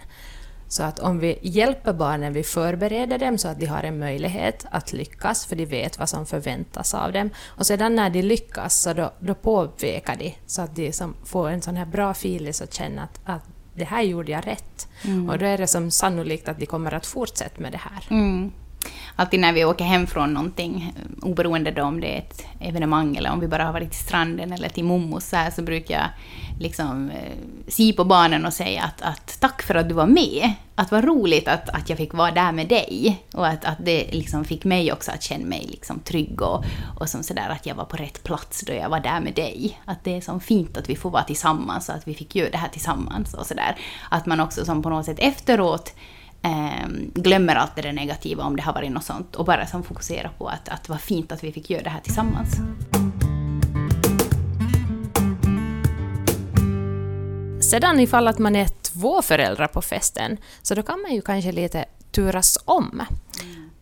Så 0.68 0.82
att 0.82 0.98
om 0.98 1.18
vi 1.18 1.38
hjälper 1.42 1.92
barnen, 1.92 2.32
vi 2.32 2.42
förbereder 2.42 3.18
dem 3.18 3.38
så 3.38 3.48
att 3.48 3.60
de 3.60 3.66
har 3.66 3.82
en 3.82 3.98
möjlighet 3.98 4.66
att 4.70 4.92
lyckas, 4.92 5.46
för 5.46 5.56
de 5.56 5.66
vet 5.66 5.98
vad 5.98 6.08
som 6.08 6.26
förväntas 6.26 6.94
av 6.94 7.12
dem. 7.12 7.30
Och 7.46 7.66
sedan 7.66 7.94
när 7.94 8.10
de 8.10 8.22
lyckas 8.22 8.80
så 8.82 8.92
då, 8.92 9.12
då 9.20 9.34
påpekar 9.34 10.16
de, 10.16 10.34
så 10.46 10.62
att 10.62 10.76
de 10.76 10.92
som 10.92 11.14
får 11.24 11.48
en 11.48 11.62
sån 11.62 11.76
här 11.76 11.86
bra 11.86 12.14
filis 12.14 12.60
och 12.60 12.72
känner 12.72 13.02
att, 13.02 13.20
att 13.24 13.42
det 13.74 13.84
här 13.84 14.02
gjorde 14.02 14.32
jag 14.32 14.46
rätt. 14.46 14.88
Mm. 15.04 15.28
Och 15.30 15.38
då 15.38 15.46
är 15.46 15.58
det 15.58 15.66
som 15.66 15.90
sannolikt 15.90 16.48
att 16.48 16.58
de 16.58 16.66
kommer 16.66 16.94
att 16.94 17.06
fortsätta 17.06 17.62
med 17.62 17.72
det 17.72 17.80
här. 17.82 18.06
Mm. 18.10 18.52
Alltid 19.20 19.40
när 19.40 19.52
vi 19.52 19.64
åker 19.64 19.84
hem 19.84 20.06
från 20.06 20.34
någonting, 20.34 20.92
oberoende 21.22 21.70
då 21.70 21.82
om 21.82 22.00
det 22.00 22.14
är 22.14 22.18
ett 22.18 22.46
evenemang 22.60 23.16
eller 23.16 23.32
om 23.32 23.40
vi 23.40 23.48
bara 23.48 23.64
har 23.64 23.72
varit 23.72 23.90
till 23.90 24.04
stranden 24.04 24.52
eller 24.52 24.68
till 24.68 24.84
mommos 24.84 25.28
så, 25.28 25.36
här, 25.36 25.50
så 25.50 25.62
brukar 25.62 25.94
jag 25.94 26.08
liksom 26.60 27.10
eh, 27.10 27.32
se 27.68 27.92
på 27.92 28.04
barnen 28.04 28.46
och 28.46 28.52
säga 28.52 28.82
att, 28.82 29.02
att 29.02 29.40
tack 29.40 29.62
för 29.62 29.74
att 29.74 29.88
du 29.88 29.94
var 29.94 30.06
med. 30.06 30.52
Att 30.74 30.90
vad 30.90 31.04
roligt 31.04 31.48
att, 31.48 31.68
att 31.68 31.88
jag 31.88 31.98
fick 31.98 32.14
vara 32.14 32.30
där 32.30 32.52
med 32.52 32.68
dig. 32.68 33.22
Och 33.34 33.46
att, 33.46 33.64
att 33.64 33.78
det 33.84 34.12
liksom 34.12 34.44
fick 34.44 34.64
mig 34.64 34.92
också 34.92 35.10
att 35.10 35.22
känna 35.22 35.46
mig 35.46 35.66
liksom 35.70 36.00
trygg 36.00 36.42
och, 36.42 36.64
och 37.00 37.08
som 37.08 37.22
sådär 37.22 37.48
att 37.48 37.66
jag 37.66 37.74
var 37.74 37.84
på 37.84 37.96
rätt 37.96 38.24
plats 38.24 38.64
då 38.66 38.72
jag 38.72 38.88
var 38.88 39.00
där 39.00 39.20
med 39.20 39.34
dig. 39.34 39.80
Att 39.84 40.04
det 40.04 40.16
är 40.16 40.20
så 40.20 40.40
fint 40.40 40.76
att 40.76 40.88
vi 40.88 40.96
får 40.96 41.10
vara 41.10 41.24
tillsammans 41.24 41.88
och 41.88 41.94
att 41.94 42.08
vi 42.08 42.14
fick 42.14 42.36
göra 42.36 42.50
det 42.50 42.58
här 42.58 42.68
tillsammans 42.68 43.34
och 43.34 43.46
sådär. 43.46 43.76
Att 44.10 44.26
man 44.26 44.40
också 44.40 44.64
som 44.64 44.82
på 44.82 44.90
något 44.90 45.06
sätt 45.06 45.18
efteråt 45.18 45.94
eh, 46.42 46.88
glömmer 47.14 47.54
allt 47.54 47.76
det 47.76 47.82
där 47.82 47.92
negativa 47.92 48.44
om 48.44 48.56
det 48.56 48.62
har 48.62 48.72
varit 48.72 48.92
något 48.92 49.04
sånt 49.04 49.36
och 49.36 49.44
bara 49.44 49.66
som 49.66 49.84
fokuserar 49.84 50.30
på 50.38 50.48
att, 50.48 50.68
att 50.68 50.88
vad 50.88 51.00
fint 51.00 51.32
att 51.32 51.44
vi 51.44 51.52
fick 51.52 51.70
göra 51.70 51.82
det 51.82 51.90
här 51.90 52.00
tillsammans. 52.00 52.56
Sedan 57.70 58.00
ifall 58.00 58.28
att 58.28 58.38
man 58.38 58.56
är 58.56 58.68
två 58.68 59.22
föräldrar 59.22 59.66
på 59.66 59.82
festen, 59.82 60.36
så 60.62 60.74
då 60.74 60.82
kan 60.82 61.02
man 61.02 61.14
ju 61.14 61.22
kanske 61.22 61.52
lite 61.52 61.84
turas 62.10 62.58
om. 62.64 63.02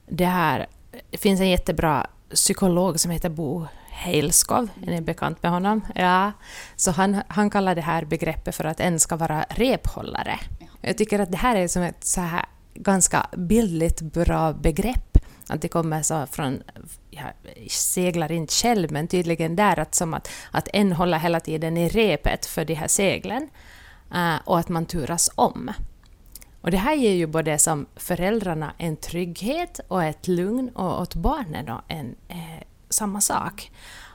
Det, 0.08 0.24
här, 0.24 0.66
det 1.10 1.18
finns 1.18 1.40
en 1.40 1.48
jättebra 1.48 2.06
psykolog 2.34 3.00
som 3.00 3.10
heter 3.10 3.28
Bo 3.28 3.66
Heilskov, 3.90 4.68
är 4.86 4.90
ni 4.90 5.00
bekant 5.00 5.42
med 5.42 5.52
honom? 5.52 5.80
Ja. 5.94 6.32
Så 6.76 6.90
han, 6.90 7.22
han 7.28 7.50
kallar 7.50 7.74
det 7.74 7.80
här 7.80 8.04
begreppet 8.04 8.54
för 8.54 8.64
att 8.64 8.80
en 8.80 9.00
ska 9.00 9.16
vara 9.16 9.44
rephållare. 9.48 10.38
Jag 10.80 10.98
tycker 10.98 11.18
att 11.18 11.30
det 11.30 11.36
här 11.36 11.56
är 11.56 11.68
som 11.68 11.82
ett 11.82 12.04
så 12.04 12.20
här 12.20 12.44
ganska 12.74 13.26
bildligt 13.36 14.00
bra 14.00 14.52
begrepp. 14.52 15.18
Att 15.48 15.62
det 15.62 15.68
kommer 15.68 16.02
så 16.02 16.26
från, 16.26 16.62
jag 17.10 17.32
seglar 17.70 18.32
inte 18.32 18.52
själv, 18.52 18.92
men 18.92 19.08
tydligen 19.08 19.56
där 19.56 19.78
att 19.78 19.94
som 19.94 20.14
att, 20.14 20.30
att 20.50 20.68
en 20.72 20.92
håller 20.92 21.18
hela 21.18 21.40
tiden 21.40 21.76
i 21.76 21.88
repet 21.88 22.46
för 22.46 22.64
de 22.64 22.74
här 22.74 22.88
seglen 22.88 23.48
eh, 24.14 24.36
och 24.44 24.58
att 24.58 24.68
man 24.68 24.86
turas 24.86 25.30
om. 25.34 25.70
Och 26.60 26.70
det 26.70 26.76
här 26.76 26.94
ger 26.94 27.12
ju 27.12 27.26
både 27.26 27.58
som 27.58 27.86
föräldrarna 27.96 28.72
en 28.78 28.96
trygghet 28.96 29.80
och 29.88 30.04
ett 30.04 30.28
lugn 30.28 30.68
och 30.68 31.00
åt 31.00 31.14
barnen 31.14 31.64
då 31.64 31.82
en, 31.88 32.14
eh, 32.28 32.62
samma 32.88 33.20
sak. 33.20 33.70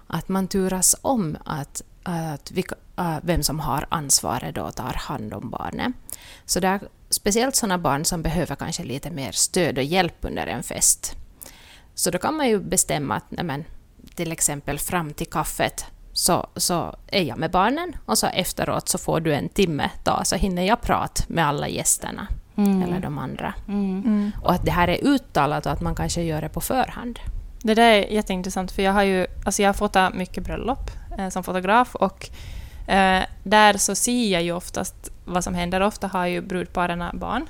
Att 0.07 0.29
man 0.29 0.47
turas 0.47 0.95
om 1.01 1.37
att, 1.45 1.81
att 2.03 2.51
vi, 2.51 2.63
vem 3.23 3.43
som 3.43 3.59
har 3.59 3.85
ansvaret 3.89 4.55
då 4.55 4.71
tar 4.71 4.93
hand 4.93 5.33
om 5.33 5.49
barnet. 5.49 5.93
Så 6.45 6.59
där, 6.59 6.79
speciellt 7.09 7.55
sådana 7.55 7.77
barn 7.77 8.05
som 8.05 8.21
behöver 8.21 8.55
kanske 8.55 8.83
lite 8.83 9.11
mer 9.11 9.31
stöd 9.31 9.77
och 9.77 9.83
hjälp 9.83 10.17
under 10.21 10.47
en 10.47 10.63
fest. 10.63 11.15
Så 11.95 12.11
då 12.11 12.17
kan 12.17 12.35
man 12.35 12.49
ju 12.49 12.59
bestämma 12.59 13.15
att 13.15 13.25
nej 13.29 13.65
till 14.15 14.31
exempel 14.31 14.79
fram 14.79 15.13
till 15.13 15.27
kaffet 15.27 15.85
så, 16.13 16.47
så 16.55 16.95
är 17.07 17.23
jag 17.23 17.37
med 17.37 17.51
barnen 17.51 17.95
och 18.05 18.17
så 18.17 18.27
efteråt 18.27 18.89
så 18.89 18.97
får 18.97 19.19
du 19.19 19.33
en 19.33 19.49
timme 19.49 19.89
då, 20.03 20.21
så 20.23 20.35
hinner 20.35 20.63
jag 20.63 20.81
prata 20.81 21.23
med 21.27 21.47
alla 21.47 21.67
gästerna 21.67 22.27
Mm. 22.57 22.83
eller 22.83 22.99
de 22.99 23.17
andra. 23.17 23.53
Mm. 23.67 24.31
Och 24.41 24.51
att 24.51 24.65
det 24.65 24.71
här 24.71 24.87
är 24.87 25.03
uttalat 25.03 25.65
och 25.65 25.71
att 25.71 25.81
man 25.81 25.95
kanske 25.95 26.21
gör 26.21 26.41
det 26.41 26.49
på 26.49 26.61
förhand. 26.61 27.19
Det 27.63 27.73
där 27.73 27.91
är 27.91 28.07
jätteintressant 28.07 28.71
för 28.71 28.81
jag 28.81 28.93
har 28.93 29.03
ju 29.03 29.27
alltså 29.45 29.61
jag 29.61 29.69
har 29.69 29.73
fotat 29.73 30.13
mycket 30.13 30.43
bröllop 30.43 30.91
eh, 31.17 31.29
som 31.29 31.43
fotograf 31.43 31.95
och 31.95 32.29
eh, 32.87 33.23
där 33.43 33.77
så 33.77 33.95
ser 33.95 34.31
jag 34.31 34.43
ju 34.43 34.51
oftast 34.51 35.11
vad 35.25 35.43
som 35.43 35.55
händer. 35.55 35.81
Ofta 35.81 36.07
har 36.07 36.25
ju 36.25 36.41
brudparen 36.41 37.03
barn 37.13 37.45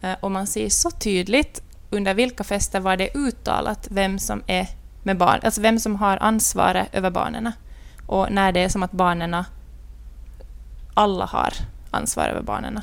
eh, 0.00 0.14
och 0.20 0.30
man 0.30 0.46
ser 0.46 0.68
så 0.68 0.90
tydligt 0.90 1.62
under 1.90 2.14
vilka 2.14 2.44
fester 2.44 2.80
var 2.80 2.96
det 2.96 3.16
uttalat 3.16 3.88
vem 3.90 4.18
som 4.18 4.42
är 4.46 4.68
med 5.02 5.16
barn, 5.16 5.40
alltså 5.42 5.60
vem 5.60 5.78
som 5.78 5.96
har 5.96 6.18
ansvaret 6.20 6.94
över 6.94 7.10
barnen. 7.10 7.52
Och 8.06 8.32
när 8.32 8.52
det 8.52 8.60
är 8.60 8.68
som 8.68 8.82
att 8.82 8.92
barnen 8.92 9.44
alla 10.94 11.24
har 11.24 11.52
ansvar 11.90 12.24
över 12.24 12.42
barnen. 12.42 12.80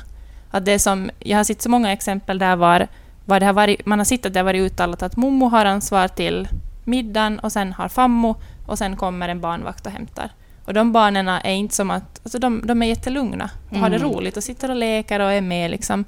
Att 0.50 0.64
det 0.64 0.78
som, 0.78 1.10
jag 1.18 1.36
har 1.36 1.44
sett 1.44 1.62
så 1.62 1.68
många 1.68 1.92
exempel 1.92 2.38
där 2.38 2.56
var, 2.56 2.86
var 3.24 3.40
det 3.40 3.46
har 3.46 3.52
varit, 3.52 3.86
man 3.86 3.98
har 3.98 4.04
sett 4.04 4.26
att 4.26 4.32
det 4.32 4.38
har 4.38 4.44
varit 4.44 4.72
uttalat 4.72 5.02
att 5.02 5.16
mommo 5.16 5.48
har 5.48 5.64
ansvar 5.64 6.08
till 6.08 6.48
middagen 6.84 7.38
och 7.38 7.52
sen 7.52 7.72
har 7.72 7.88
fammo 7.88 8.36
och 8.66 8.78
sen 8.78 8.96
kommer 8.96 9.28
en 9.28 9.40
barnvakt 9.40 9.86
och 9.86 9.92
hämtar. 9.92 10.30
Och 10.70 10.74
de 10.74 10.92
barnen 10.92 11.28
är 11.28 11.52
inte 11.52 11.74
som 11.74 11.90
att... 11.90 12.20
Alltså 12.24 12.38
de, 12.38 12.62
de 12.66 12.82
är 12.82 12.86
jättelugna 12.86 13.50
och 13.70 13.76
har 13.76 13.90
det 13.90 13.96
Mm. 13.96 14.08
roligt 14.08 14.36
och 14.36 14.44
sitter 14.44 14.70
och 14.70 14.76
leker 14.76 15.20
och 15.20 15.32
är 15.32 15.40
med. 15.40 15.70
Liksom. 15.70 16.04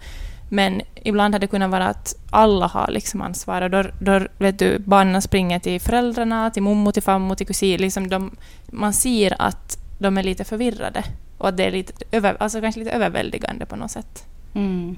Men 0.48 0.82
ibland 0.94 1.34
har 1.34 1.38
det 1.38 1.46
kunnat 1.46 1.70
vara 1.70 1.86
att 1.88 2.14
alla 2.30 2.66
har 2.66 2.88
liksom 2.90 3.22
ansvar. 3.22 3.62
Och 3.62 3.70
då, 3.70 3.84
då 3.98 4.20
vet 4.38 4.58
du, 4.58 4.78
barnen 4.78 5.22
springer 5.22 5.58
till 5.58 5.80
föräldrarna, 5.80 6.50
till 6.50 6.62
mommo, 6.62 6.92
till 6.92 7.02
fammo, 7.02 7.34
till 7.34 7.46
kusin. 7.46 7.80
Liksom 7.80 8.08
de, 8.08 8.36
man 8.66 8.92
ser 8.92 9.42
att 9.42 9.78
de 9.98 10.18
är 10.18 10.22
lite 10.22 10.44
förvirrade. 10.44 11.04
Och 11.38 11.48
att 11.48 11.56
det 11.56 11.64
är 11.64 11.70
lite 11.70 11.92
över, 12.12 12.36
alltså 12.40 12.60
kanske 12.60 12.78
lite 12.78 12.92
överväldigande 12.92 13.66
på 13.66 13.76
något 13.76 13.90
sätt. 13.90 14.26
Mm. 14.54 14.96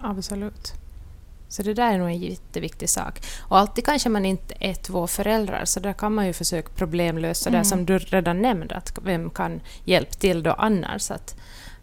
Absolut. 0.00 0.72
Så 1.54 1.62
det 1.62 1.74
där 1.74 1.92
är 1.92 1.98
nog 1.98 2.08
en 2.08 2.18
jätteviktig 2.18 2.88
sak. 2.90 3.20
Och 3.40 3.58
alltid 3.58 3.84
kanske 3.84 4.08
man 4.08 4.24
inte 4.24 4.54
är 4.60 4.74
två 4.74 5.06
föräldrar, 5.06 5.64
så 5.64 5.80
där 5.80 5.92
kan 5.92 6.14
man 6.14 6.26
ju 6.26 6.32
försöka 6.32 6.68
problemlösa 6.74 7.50
det 7.50 7.56
Mm. 7.56 7.64
som 7.64 7.86
du 7.86 7.98
redan 7.98 8.42
nämnde, 8.42 8.74
att 8.74 8.98
vem 9.04 9.30
kan 9.30 9.60
hjälpa 9.84 10.12
till 10.12 10.42
då 10.42 10.52
annars? 10.52 11.10
Att 11.10 11.36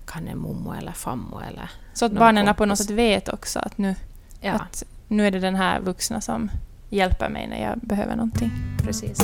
kan 0.06 0.28
en 0.28 0.38
mommo 0.38 0.74
eller 0.74 0.92
fammo 0.92 1.40
eller... 1.50 1.70
Så 1.94 2.06
att 2.06 2.12
barnen 2.12 2.56
på 2.56 2.66
något 2.66 2.78
sätt 2.78 2.90
vet 2.90 3.30
också 3.30 3.60
att 3.60 3.78
nu, 3.78 3.96
Ja, 4.42 4.52
att 4.54 4.84
nu 5.08 5.28
är 5.28 5.32
det 5.32 5.40
den 5.40 5.56
här 5.56 5.80
vuxna 5.80 6.22
som 6.22 6.52
hjälper 6.90 7.30
mig 7.30 7.48
när 7.48 7.62
jag 7.70 7.80
behöver 7.80 8.16
någonting. 8.16 8.52
precis. 8.84 9.20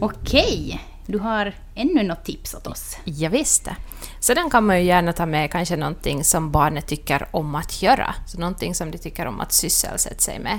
Okej, 0.00 0.80
du 1.10 1.18
har 1.18 1.54
ännu 1.74 2.02
något 2.02 2.24
tips 2.24 2.54
åt 2.54 2.66
oss. 2.66 2.96
Jag 3.04 3.30
visste. 3.30 3.76
Sedan 4.20 4.50
kan 4.50 4.66
man 4.66 4.78
ju 4.78 4.84
gärna 4.84 5.12
ta 5.12 5.26
med 5.26 5.50
kanske 5.50 5.76
någonting 5.76 6.24
som 6.24 6.50
barnet 6.50 6.86
tycker 6.86 7.28
om 7.30 7.54
att 7.54 7.82
göra. 7.82 8.14
Så 8.26 8.38
någonting 8.38 8.74
som 8.74 8.90
de 8.90 8.98
tycker 8.98 9.26
om 9.26 9.40
att 9.40 9.52
sysselsätta 9.52 10.18
sig 10.18 10.38
med. 10.38 10.58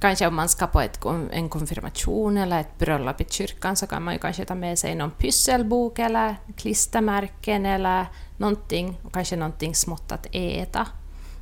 Kanske 0.00 0.26
om 0.26 0.34
man 0.34 0.48
ska 0.48 0.66
på 0.66 0.80
ett, 0.80 1.04
en 1.32 1.48
konfirmation 1.48 2.36
eller 2.36 2.60
ett 2.60 2.78
bröllop 2.78 3.20
i 3.20 3.26
kyrkan 3.30 3.76
så 3.76 3.86
kan 3.86 4.02
man 4.02 4.14
ju 4.14 4.20
kanske 4.20 4.44
ta 4.44 4.54
med 4.54 4.78
sig 4.78 4.94
någon 4.94 5.10
pysselbok 5.10 5.98
eller 5.98 6.36
klistermärken 6.56 7.66
eller 7.66 8.06
någonting, 8.36 8.98
och 9.02 9.12
kanske 9.12 9.36
någonting 9.36 9.74
smått 9.74 10.12
att 10.12 10.26
äta. 10.32 10.86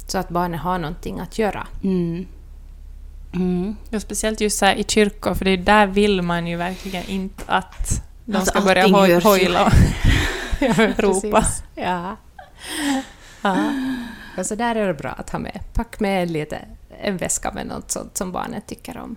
Så 0.07 0.19
att 0.19 0.29
barnet 0.29 0.61
har 0.61 0.79
någonting 0.79 1.21
att 1.21 1.39
göra. 1.39 1.67
Mm. 1.85 2.27
Mm. 3.35 3.77
Ja, 3.91 4.01
speciellt 4.01 4.41
just 4.41 4.59
så 4.59 4.65
här 4.65 4.75
i 4.75 4.85
kyrkor, 4.85 5.35
för 5.35 5.45
det 5.45 5.51
är 5.51 5.57
där 5.57 5.87
vill 5.87 6.23
man 6.23 6.47
ju 6.47 6.57
verkligen 6.57 7.07
inte 7.09 7.45
att 7.47 8.08
de 8.29 8.37
Alltså, 8.37 8.51
ska 8.51 8.61
börja 8.61 8.89
hoj, 8.89 9.21
hojla 9.21 9.65
och 9.67 9.73
ropa. 10.99 11.45
Ja. 11.75 12.17
ja. 13.43 13.57
Och 14.39 14.47
så 14.47 14.55
där 14.55 14.75
är 14.75 14.87
det 14.87 14.95
bra 14.95 15.11
att 15.11 15.31
ha 15.31 15.39
med. 15.39 15.61
Pack 15.75 16.01
med 16.01 16.31
lite, 16.31 16.59
en 17.03 17.17
väska 17.17 17.53
med 17.53 17.67
något 17.67 17.91
sånt 17.91 18.17
som 18.17 18.33
barnet 18.33 18.67
tycker 18.67 18.99
om. 18.99 19.17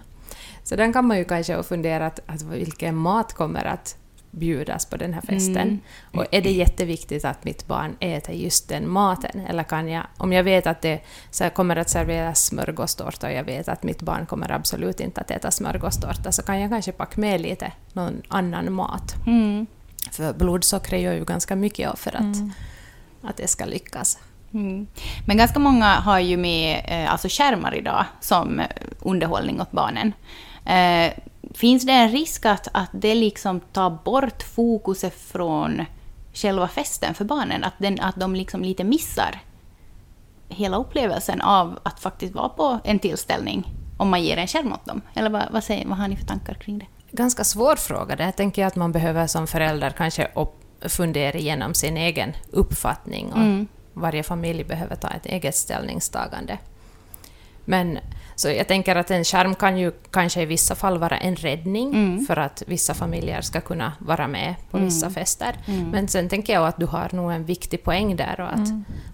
Så 0.64 0.76
den 0.76 0.94
kan 0.94 1.06
man 1.06 1.18
ju 1.18 1.26
kanske 1.26 1.64
fundera 1.64 2.06
att, 2.06 2.20
att 2.26 2.42
vilken 2.42 2.96
mat 2.96 3.34
kommer 3.34 3.66
att 3.66 3.96
bjudas 4.32 4.86
på 4.86 4.98
den 4.98 5.14
här 5.14 5.22
festen. 5.22 5.58
Mm. 5.58 5.80
Och 6.14 6.26
är 6.32 6.42
det 6.42 6.52
jätteviktigt 6.52 7.26
att 7.26 7.44
mitt 7.44 7.68
barn 7.68 7.96
äter 8.00 8.36
just 8.36 8.70
den 8.70 8.90
maten? 8.90 9.40
Eller 9.50 9.64
kan 9.64 9.88
jag, 9.88 10.04
om 10.18 10.34
jag 10.34 10.44
vet 10.44 10.68
att 10.68 10.82
det 10.82 11.00
så 11.32 11.50
kommer 11.50 11.76
att 11.76 11.90
serveras 11.90 12.46
smörgåstårta 12.46 13.28
och 13.28 13.34
jag 13.34 13.44
vet 13.44 13.68
att 13.68 13.84
mitt 13.84 14.02
barn 14.02 14.26
kommer 14.26 14.52
absolut 14.52 15.00
inte 15.00 15.22
att 15.22 15.32
äta 15.32 15.52
smörgåstårta, 15.52 16.32
så 16.32 16.42
kan 16.42 16.62
jag 16.62 16.70
kanske 16.70 16.92
packa 16.92 17.22
med 17.22 17.42
lite 17.42 17.72
någon 17.94 18.22
annan 18.28 18.74
mat. 18.74 19.16
Mm. 19.28 19.68
För 20.12 20.34
blodsockret 20.34 21.02
gör 21.02 21.14
ju 21.14 21.26
ganska 21.26 21.56
mycket 21.56 22.00
för 22.00 22.16
att, 22.16 22.22
Mm. 22.22 22.52
att 23.22 23.38
det 23.38 23.48
ska 23.48 23.66
lyckas. 23.66 24.20
Mm. 24.54 24.88
Men 25.28 25.38
ganska 25.38 25.60
många 25.60 25.86
har 25.86 26.20
ju 26.20 26.38
med 26.38 26.82
eh, 26.88 27.12
alltså 27.12 27.28
skärmar 27.32 27.76
idag 27.76 28.06
som 28.22 28.60
eh, 28.60 28.66
underhållning 29.00 29.62
åt 29.62 29.72
barnen. 29.72 30.14
Finns 31.54 31.86
det 31.86 31.92
en 31.92 32.12
risk 32.12 32.46
att, 32.46 32.68
att 32.72 32.90
det 32.92 33.16
liksom 33.16 33.60
tar 33.60 33.90
bort 33.90 34.44
fokuset 34.44 35.14
från 35.14 35.86
själva 36.34 36.68
festen 36.68 37.14
för 37.14 37.26
barnen? 37.26 37.64
Att, 37.64 37.74
den, 37.78 38.00
att 38.00 38.16
de 38.16 38.36
liksom 38.36 38.62
lite 38.62 38.84
missar 38.84 39.42
hela 40.50 40.78
upplevelsen 40.78 41.42
av 41.42 41.80
att 41.84 42.00
faktiskt 42.00 42.34
vara 42.34 42.50
på 42.50 42.80
en 42.84 43.00
tillställning 43.00 43.74
om 43.98 44.10
man 44.10 44.24
ger 44.24 44.38
en 44.38 44.48
skärm 44.48 44.74
åt 44.74 44.86
dem? 44.86 45.02
Eller 45.14 45.30
vad, 45.30 45.44
vad, 45.52 45.64
säger, 45.64 45.88
vad 45.88 45.98
har 45.98 46.08
ni 46.08 46.16
för 46.16 46.26
tankar 46.26 46.54
kring 46.54 46.80
det? 46.80 46.86
Ganska 47.12 47.44
svår 47.44 47.76
fråga. 47.76 48.16
Det 48.16 48.24
här 48.24 48.32
tänker 48.32 48.62
jag 48.62 48.68
att 48.68 48.76
man 48.76 48.92
behöver 48.92 49.28
som 49.28 49.48
förälder 49.48 49.90
kanske 49.90 50.28
fundera 50.82 51.38
igenom 51.38 51.74
sin 51.74 51.98
egen 51.98 52.34
uppfattning. 52.52 53.32
Och 53.32 53.38
Mm. 53.38 53.68
Varje 53.94 54.24
familj 54.24 54.64
behöver 54.64 54.96
ta 54.96 55.08
ett 55.08 55.26
eget 55.26 55.56
ställningstagande. 55.56 56.58
Men 57.66 58.00
så 58.42 58.50
jag 58.50 58.68
tänker 58.68 58.96
att 58.96 59.12
en 59.12 59.24
skärm 59.24 59.56
kan 59.56 59.78
ju 59.78 59.92
kanske 60.12 60.42
i 60.42 60.46
vissa 60.46 60.76
fall 60.76 60.98
vara 60.98 61.18
en 61.18 61.36
räddning 61.36 61.94
Mm. 61.94 62.26
för 62.26 62.38
att 62.38 62.64
vissa 62.68 62.94
familjer 62.94 63.42
ska 63.42 63.62
kunna 63.62 63.94
vara 64.00 64.28
med 64.28 64.56
på 64.72 64.78
vissa 64.78 65.10
fester. 65.10 65.56
Mm. 65.66 65.90
Men 65.90 66.08
sen 66.08 66.30
tänker 66.30 66.54
jag 66.54 66.68
att 66.68 66.78
du 66.78 66.86
har 66.86 67.10
nog 67.12 67.32
en 67.32 67.46
viktig 67.46 67.84
poäng 67.84 68.16
där 68.16 68.40
och 68.40 68.54
att, 68.54 68.70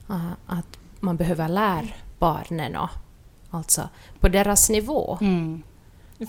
ah, 0.07 0.29
att 0.57 0.77
man 0.99 1.17
behöver 1.17 1.47
lära 1.49 1.87
barnen 2.19 2.75
och, 2.75 2.89
alltså 3.49 3.89
på 4.19 4.29
deras 4.29 4.69
nivå. 4.69 5.17
Mm. 5.21 5.63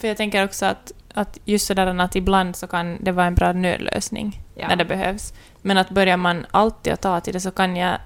För 0.00 0.08
jag 0.08 0.16
tänker 0.16 0.44
också 0.44 0.66
att, 0.66 0.92
att 1.14 1.38
just 1.44 1.66
sådär 1.66 2.00
att 2.00 2.16
ibland 2.16 2.56
så 2.56 2.66
kan 2.66 2.98
det 3.04 3.12
vara 3.12 3.26
en 3.26 3.34
bra 3.34 3.52
nödlösning 3.52 4.42
Ja. 4.54 4.68
när 4.68 4.76
det 4.76 4.84
behövs. 4.84 5.32
Men 5.62 5.78
att 5.78 5.90
börjar 5.90 6.16
man 6.16 6.46
alltid 6.50 6.92
att 6.92 7.00
ta 7.00 7.20
till 7.20 7.32
det 7.32 7.40
så 7.40 7.50
kan 7.50 7.76
jag... 7.76 7.98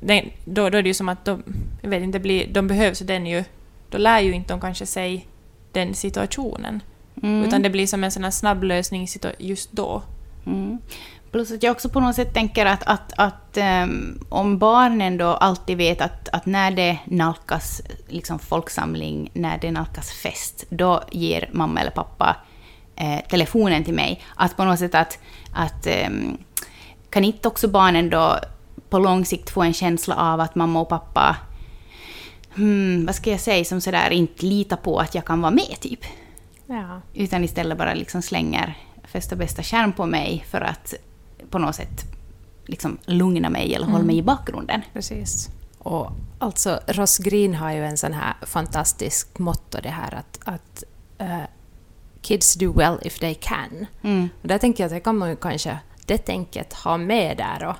Det, 0.00 0.24
då, 0.44 0.70
då 0.70 0.78
är 0.78 0.82
det 0.82 0.88
ju 0.88 0.94
som 0.94 1.08
att 1.08 1.24
de, 1.24 1.42
jag 1.82 1.90
vet 1.90 2.02
inte, 2.02 2.18
blir, 2.18 2.46
de 2.52 2.66
behövs 2.68 2.98
den 2.98 3.26
ju... 3.26 3.44
Då 3.90 3.98
lär 3.98 4.20
ju 4.20 4.32
inte 4.32 4.52
de 4.52 4.60
kanske 4.60 4.86
sig 4.86 5.26
den 5.72 5.94
situationen. 5.94 6.82
Mm. 7.22 7.44
Utan 7.44 7.62
det 7.62 7.70
blir 7.70 7.86
som 7.86 8.04
en 8.04 8.10
sån 8.10 8.24
här 8.24 8.30
snabb 8.30 8.64
lösning 8.64 9.06
just 9.38 9.72
då. 9.72 10.02
Mm. 10.46 10.78
Plus 11.30 11.52
att 11.52 11.62
jag 11.62 11.72
också 11.72 11.88
på 11.88 12.00
något 12.00 12.14
sätt 12.14 12.34
tänker 12.34 12.66
att, 12.66 12.82
att, 12.82 13.12
att 13.16 13.56
ehm, 13.56 14.20
om 14.28 14.58
barnen 14.58 15.16
då 15.16 15.26
alltid 15.26 15.76
vet 15.76 16.00
att, 16.00 16.28
att 16.28 16.46
när 16.46 16.70
det 16.70 16.98
nalkas 17.04 17.82
liksom 18.08 18.38
folksamling, 18.38 19.30
när 19.32 19.58
det 19.58 19.70
nalkas 19.70 20.10
fest, 20.10 20.64
då 20.68 21.02
ger 21.12 21.48
mamma 21.52 21.80
eller 21.80 21.90
pappa 21.90 22.36
eh, 22.96 23.20
telefonen 23.28 23.84
till 23.84 23.94
mig. 23.94 24.22
Att 24.34 24.56
på 24.56 24.64
något 24.64 24.78
sätt 24.78 24.94
att, 24.94 25.18
att 25.52 25.86
ehm, 25.86 26.38
kan 27.10 27.24
inte 27.24 27.48
också 27.48 27.68
barnen 27.68 28.10
då 28.10 28.38
på 28.90 28.98
lång 28.98 29.24
sikt 29.24 29.50
få 29.50 29.62
en 29.62 29.72
känsla 29.72 30.14
av 30.14 30.40
att 30.40 30.54
mamma 30.54 30.80
och 30.80 30.88
pappa, 30.88 31.36
hmm, 32.54 33.06
vad 33.06 33.14
ska 33.14 33.30
jag 33.30 33.40
säga, 33.40 33.64
som 33.64 33.80
sådär 33.80 34.10
inte 34.10 34.46
litar 34.46 34.76
på 34.76 34.98
att 34.98 35.14
jag 35.14 35.24
kan 35.24 35.40
vara 35.40 35.52
med 35.52 35.80
typ. 35.80 36.04
Ja. 36.66 37.00
Utan 37.14 37.44
istället 37.44 37.78
bara 37.78 37.94
liksom 37.94 38.22
slänger 38.22 38.78
första 39.04 39.36
bästa 39.36 39.62
skärm 39.62 39.92
på 39.92 40.06
mig 40.06 40.44
för 40.50 40.60
att 40.60 40.94
på 41.50 41.58
något 41.58 41.74
sätt 41.74 42.04
liksom 42.66 42.98
lugna 43.06 43.50
mig 43.50 43.74
eller 43.74 43.86
hålla 43.86 44.04
mig 44.04 44.18
i 44.18 44.22
bakgrunden. 44.22 44.82
Precis. 44.92 45.48
Och 45.78 46.12
alltså, 46.38 46.80
Ross 46.86 47.18
Green 47.18 47.54
har 47.54 47.72
ju 47.72 47.84
en 47.84 47.96
sån 47.96 48.12
här 48.12 48.34
fantastisk 48.42 49.38
motto 49.38 49.78
det 49.82 49.88
här 49.88 50.14
att, 50.14 50.40
att 50.44 50.84
eh, 51.18 51.42
kids 52.22 52.54
do 52.54 52.72
well 52.72 52.98
if 53.02 53.18
they 53.18 53.34
can. 53.34 53.86
Mm. 54.02 54.28
Och 54.42 54.48
där 54.48 54.58
tänker 54.58 54.84
jag 54.84 54.88
att 54.88 54.94
det 54.94 55.00
kan 55.00 55.18
man 55.18 55.30
ju 55.30 55.36
kanske, 55.36 55.78
det 56.06 56.18
tänket, 56.18 56.72
ha 56.72 56.96
med 56.96 57.36
där. 57.36 57.66
Och, 57.66 57.76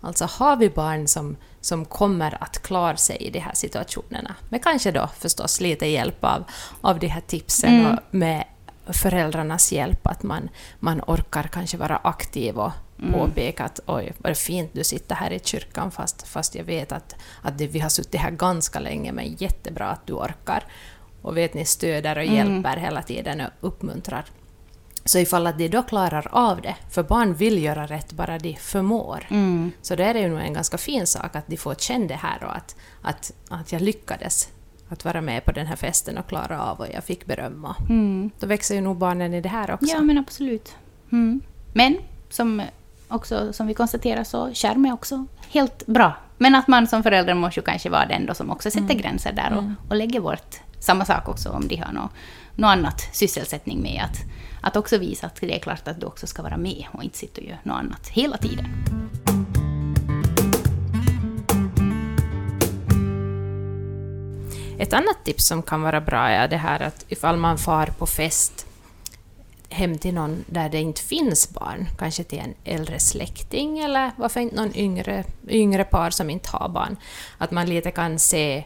alltså 0.00 0.24
har 0.24 0.56
vi 0.56 0.70
barn 0.70 1.08
som, 1.08 1.36
som 1.60 1.84
kommer 1.84 2.42
att 2.42 2.62
klara 2.62 2.96
sig 2.96 3.16
i 3.16 3.30
de 3.30 3.38
här 3.40 3.54
situationerna, 3.54 4.34
med 4.48 4.62
kanske 4.64 4.90
då 4.90 5.08
förstås 5.18 5.60
lite 5.60 5.86
hjälp 5.86 6.24
av, 6.24 6.44
av 6.80 6.98
de 6.98 7.06
här 7.08 7.20
tipsen 7.20 7.70
Mm. 7.80 7.92
och 7.92 7.98
med 8.14 8.44
föräldrarnas 8.86 9.72
hjälp, 9.72 10.06
att 10.06 10.22
man, 10.22 10.48
man 10.80 11.00
orkar 11.06 11.42
kanske 11.42 11.76
vara 11.76 11.96
aktiv 11.96 12.58
och 12.58 12.72
Mm. 13.02 13.12
påpeka 13.12 13.64
att 13.64 13.80
oj, 13.86 14.12
vad 14.18 14.36
fint 14.36 14.70
du 14.72 14.84
sitter 14.84 15.14
här 15.14 15.30
i 15.32 15.40
kyrkan 15.44 15.90
fast, 15.90 16.28
fast 16.28 16.54
jag 16.54 16.64
vet 16.64 16.92
att, 16.92 17.16
att 17.42 17.58
det, 17.58 17.66
vi 17.66 17.78
har 17.80 17.88
suttit 17.88 18.20
här 18.20 18.30
ganska 18.30 18.80
länge 18.80 19.12
men 19.12 19.34
jättebra 19.38 19.86
att 19.90 20.06
du 20.06 20.12
orkar. 20.12 20.64
Och 21.22 21.36
vet 21.36 21.54
ni 21.54 21.64
stöder 21.64 22.16
och 22.16 22.22
Mm. 22.22 22.34
hjälper 22.36 22.76
hela 22.76 23.02
tiden 23.02 23.40
och 23.40 23.50
uppmuntrar. 23.68 24.24
Så 25.10 25.18
ifall 25.18 25.46
att 25.46 25.58
de 25.58 25.68
då 25.68 25.82
klarar 25.82 26.28
av 26.30 26.60
det, 26.60 26.76
för 26.90 27.02
barn 27.02 27.34
vill 27.34 27.62
göra 27.62 27.86
rätt 27.86 28.12
bara 28.12 28.38
de 28.38 28.56
förmår, 28.56 29.26
Mm. 29.30 29.72
så 29.82 29.96
då 29.96 30.02
är 30.02 30.14
det 30.14 30.20
ju 30.20 30.28
nog 30.28 30.40
en 30.40 30.52
ganska 30.52 30.78
fin 30.78 31.06
sak 31.06 31.36
att 31.36 31.46
de 31.46 31.56
får 31.56 31.74
känna 31.74 32.06
det 32.06 32.14
här 32.14 32.44
och 32.44 32.56
att, 32.56 32.76
att, 33.02 33.32
att 33.48 33.72
jag 33.72 33.82
lyckades 33.82 34.48
att 34.88 35.04
vara 35.04 35.20
med 35.20 35.44
på 35.44 35.52
den 35.52 35.66
här 35.66 35.76
festen 35.76 36.18
och 36.18 36.26
klara 36.28 36.62
av 36.62 36.78
och 36.80 36.86
jag 36.94 37.04
fick 37.04 37.26
beröm. 37.26 37.64
Och 37.64 37.80
Mm. 37.90 38.30
Då 38.40 38.46
växer 38.46 38.74
ju 38.74 38.80
nog 38.80 38.96
barnen 38.96 39.34
i 39.34 39.40
det 39.40 39.48
här 39.48 39.70
också. 39.70 39.86
Ja, 39.86 40.00
men 40.00 40.18
absolut. 40.18 40.74
Mm. 41.12 41.40
Men 41.72 41.96
som, 42.30 42.62
också, 43.08 43.52
som 43.52 43.66
vi 43.66 43.74
konstaterar 43.74 44.24
så 44.24 44.50
skärm 44.54 44.86
är 44.86 44.92
också 44.92 45.26
helt 45.50 45.86
bra. 45.86 46.12
Men 46.38 46.54
att 46.54 46.68
man 46.68 46.86
som 46.86 47.02
förälder 47.02 47.34
måste 47.34 47.60
ju 47.60 47.64
kanske 47.64 47.90
vara 47.90 48.06
den 48.06 48.26
då 48.26 48.34
som 48.34 48.50
också 48.50 48.70
sätter 48.70 48.94
gränser 48.94 49.32
där 49.32 49.56
och, 49.56 49.90
och 49.90 49.96
lägger 49.96 50.20
bort 50.20 50.56
samma 50.78 51.04
sak 51.04 51.28
också 51.28 51.48
om 51.50 51.68
de 51.68 51.76
har 51.76 51.92
något, 51.92 52.10
något 52.56 52.68
annat 52.68 53.00
sysselsättning 53.12 53.82
med. 53.82 54.02
Att, 54.04 54.18
att 54.60 54.76
också 54.76 54.98
visa 54.98 55.26
att 55.26 55.40
det 55.40 55.54
är 55.56 55.58
klart 55.58 55.88
att 55.88 56.00
du 56.00 56.06
också 56.06 56.26
ska 56.26 56.42
vara 56.42 56.56
med 56.56 56.84
och 56.92 57.04
inte 57.04 57.18
sitta 57.18 57.40
och 57.40 57.46
göra 57.46 57.58
något 57.62 57.76
annat 57.76 58.08
hela 58.08 58.36
tiden. 58.36 58.66
Ett 64.78 64.92
annat 64.92 65.24
tips 65.24 65.46
som 65.46 65.62
kan 65.62 65.82
vara 65.82 66.00
bra 66.00 66.28
är 66.28 66.48
det 66.48 66.56
här 66.56 66.82
att 66.82 67.04
ifall 67.08 67.36
man 67.36 67.58
far 67.58 67.86
på 67.86 68.06
fest 68.06 68.66
hem 69.68 69.98
till 69.98 70.14
någon 70.14 70.44
där 70.46 70.68
det 70.68 70.80
inte 70.80 71.02
finns 71.02 71.50
barn, 71.50 71.86
kanske 71.98 72.24
till 72.24 72.38
en 72.38 72.54
äldre 72.64 72.98
släkting 72.98 73.78
eller 73.78 74.10
varför 74.16 74.40
inte 74.40 74.56
någon 74.56 74.76
yngre, 74.76 75.24
yngre 75.48 75.84
par 75.84 76.10
som 76.10 76.30
inte 76.30 76.48
har 76.50 76.68
barn, 76.68 76.96
att 77.38 77.50
man 77.50 77.66
lite 77.66 77.90
kan 77.90 78.18
se 78.18 78.64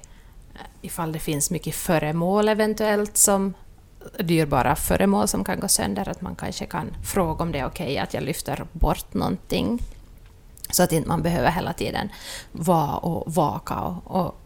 ifall 0.82 1.12
det 1.12 1.18
finns 1.18 1.50
mycket 1.50 1.74
föremål 1.74 2.48
eventuellt 2.48 3.16
som 3.16 3.54
dyrbara 4.18 4.76
föremål 4.76 5.28
som 5.28 5.44
kan 5.44 5.60
gå 5.60 5.68
sönder, 5.68 6.08
att 6.08 6.20
man 6.20 6.34
kanske 6.34 6.66
kan 6.66 6.90
fråga 7.04 7.42
om 7.42 7.52
det 7.52 7.58
är 7.58 7.66
okej 7.66 7.98
att 7.98 8.14
jag 8.14 8.22
lyfter 8.22 8.64
bort 8.72 9.14
någonting 9.14 9.78
så 10.74 10.82
att 10.82 10.92
inte 10.92 11.08
man 11.08 11.22
behöver 11.22 11.50
hela 11.50 11.72
tiden 11.72 12.08
vara 12.52 12.96
och 12.96 13.34
vaka 13.34 13.74
och, 13.74 14.16
och, 14.16 14.40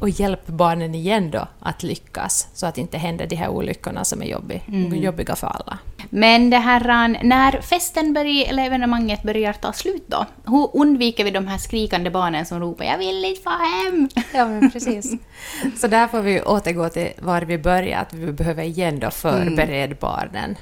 och 0.00 0.08
hjälpa 0.08 0.52
barnen 0.52 0.94
igen 0.94 1.30
då 1.30 1.48
att 1.60 1.82
lyckas 1.82 2.48
så 2.54 2.66
att 2.66 2.78
inte 2.78 2.98
händer 2.98 3.26
de 3.26 3.36
här 3.36 3.48
olyckorna 3.48 4.04
som 4.04 4.22
är 4.22 4.26
jobbig, 4.26 4.62
jobbiga 4.92 5.36
för 5.36 5.46
alla. 5.46 5.78
Men 6.10 6.50
det 6.50 6.56
här, 6.56 7.08
när 7.24 7.60
festen 7.60 8.12
börjar, 8.12 8.48
eller 8.48 8.66
evenemanget 8.66 9.22
börjar 9.22 9.52
ta 9.52 9.72
slut 9.72 10.04
då, 10.06 10.26
hur 10.46 10.76
undviker 10.76 11.24
vi 11.24 11.30
de 11.30 11.46
här 11.46 11.58
skrikande 11.58 12.10
barnen 12.10 12.46
som 12.46 12.60
ropar 12.60 12.84
”jag 12.84 12.98
vill 12.98 13.24
inte 13.24 13.42
vara 13.44 13.56
hem”? 13.56 14.08
Ja, 14.34 14.48
men 14.48 14.70
precis. 14.70 15.12
Så 15.76 15.86
där 15.86 16.08
får 16.08 16.20
vi 16.20 16.42
återgå 16.42 16.88
till 16.88 17.08
var 17.18 17.42
vi 17.42 17.58
började, 17.58 17.98
att 18.00 18.12
vi 18.12 18.32
behöver 18.32 18.62
igen 18.62 19.00
då 19.00 19.10
förbereda 19.10 19.96
barnen 20.00 20.56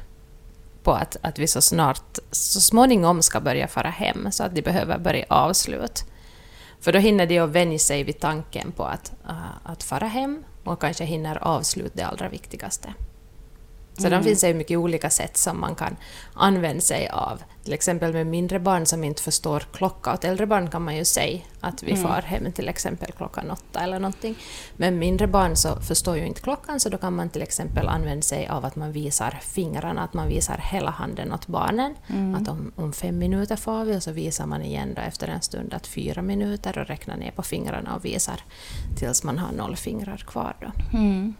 på 0.85 0.93
att, 0.93 1.17
att 1.21 1.39
vi 1.39 1.47
så 1.47 1.61
snart, 1.61 2.19
så 2.31 2.61
småningom 2.61 3.23
ska 3.23 3.41
börja 3.41 3.69
fara 3.69 3.91
hem, 3.91 4.33
så 4.33 4.45
att 4.45 4.55
de 4.55 4.63
behöver 4.63 4.99
börja 4.99 5.25
avslut. 5.29 6.05
För 6.81 6.93
då 6.93 6.99
hinner 6.99 7.27
de 7.27 7.39
att 7.39 7.51
vänja 7.51 7.79
sig 7.79 8.05
vid 8.05 8.21
tanken 8.21 8.73
på 8.73 8.85
att, 8.85 9.13
att 9.63 9.83
fara 9.83 10.07
hem 10.07 10.45
och 10.65 10.81
kanske 10.81 11.05
hinner 11.05 11.45
avsluta 11.45 11.91
det 11.95 12.03
allra 12.03 12.29
viktigaste. 12.29 12.95
Så 13.99 14.07
Mm. 14.07 14.19
det 14.19 14.25
finns 14.29 14.45
ju 14.45 14.55
mycket 14.55 14.79
olika 14.79 15.11
sätt 15.11 15.37
som 15.37 15.61
man 15.61 15.75
kan 15.75 15.97
använda 16.35 16.81
sig 16.81 17.09
av. 17.09 17.43
Till 17.65 17.73
exempel 17.73 18.13
med 18.13 18.27
mindre 18.27 18.59
barn 18.59 18.87
som 18.87 19.05
inte 19.05 19.23
förstår 19.23 19.61
klocka. 19.73 20.13
Åt 20.15 20.25
äldre 20.25 20.47
barn 20.47 20.71
kan 20.71 20.83
man 20.85 20.97
ju 20.97 21.05
säga 21.05 21.41
att 21.61 21.83
vi 21.83 21.91
Mm. 21.93 22.03
far 22.03 22.23
hem 22.23 22.53
till 22.53 22.69
exempel 22.69 23.13
klockan 23.13 23.51
åtta 23.51 23.81
eller 23.81 23.99
någonting. 23.99 24.35
Men 24.77 24.99
mindre 24.99 25.27
barn 25.27 25.57
så 25.57 25.77
förstår 25.81 26.17
ju 26.17 26.27
inte 26.27 26.41
klockan 26.41 26.81
så 26.81 26.89
då 26.89 26.99
kan 26.99 27.17
man 27.17 27.29
till 27.31 27.43
exempel 27.43 27.89
använda 27.89 28.23
sig 28.23 28.49
av 28.49 28.65
att 28.65 28.77
man 28.77 28.93
visar 28.93 29.39
fingrarna, 29.43 30.03
att 30.03 30.15
man 30.15 30.29
visar 30.29 30.57
hela 30.73 30.91
handen 30.91 31.33
åt 31.33 31.47
barnen. 31.47 31.95
Mm. 32.09 32.35
Att 32.35 32.49
om, 32.49 32.73
om 32.77 32.93
fem 32.93 33.19
minuter 33.19 33.57
får 33.57 33.85
vi 33.85 33.97
och 33.97 34.03
så 34.03 34.13
visar 34.13 34.47
man 34.47 34.63
igen 34.63 34.95
då 34.95 35.03
efter 35.03 35.29
en 35.29 35.43
stund 35.43 35.75
att 35.75 35.87
fyra 35.87 36.23
minuter 36.23 36.79
och 36.79 36.87
räknar 36.87 37.17
ner 37.17 37.31
på 37.31 37.43
fingrarna 37.43 37.95
och 37.97 38.05
visar 38.05 38.41
tills 38.97 39.25
man 39.25 39.39
har 39.39 39.53
noll 39.53 39.77
fingrar 39.77 40.17
kvar. 40.27 40.57
Då. 40.61 40.99
Mm. 40.99 41.35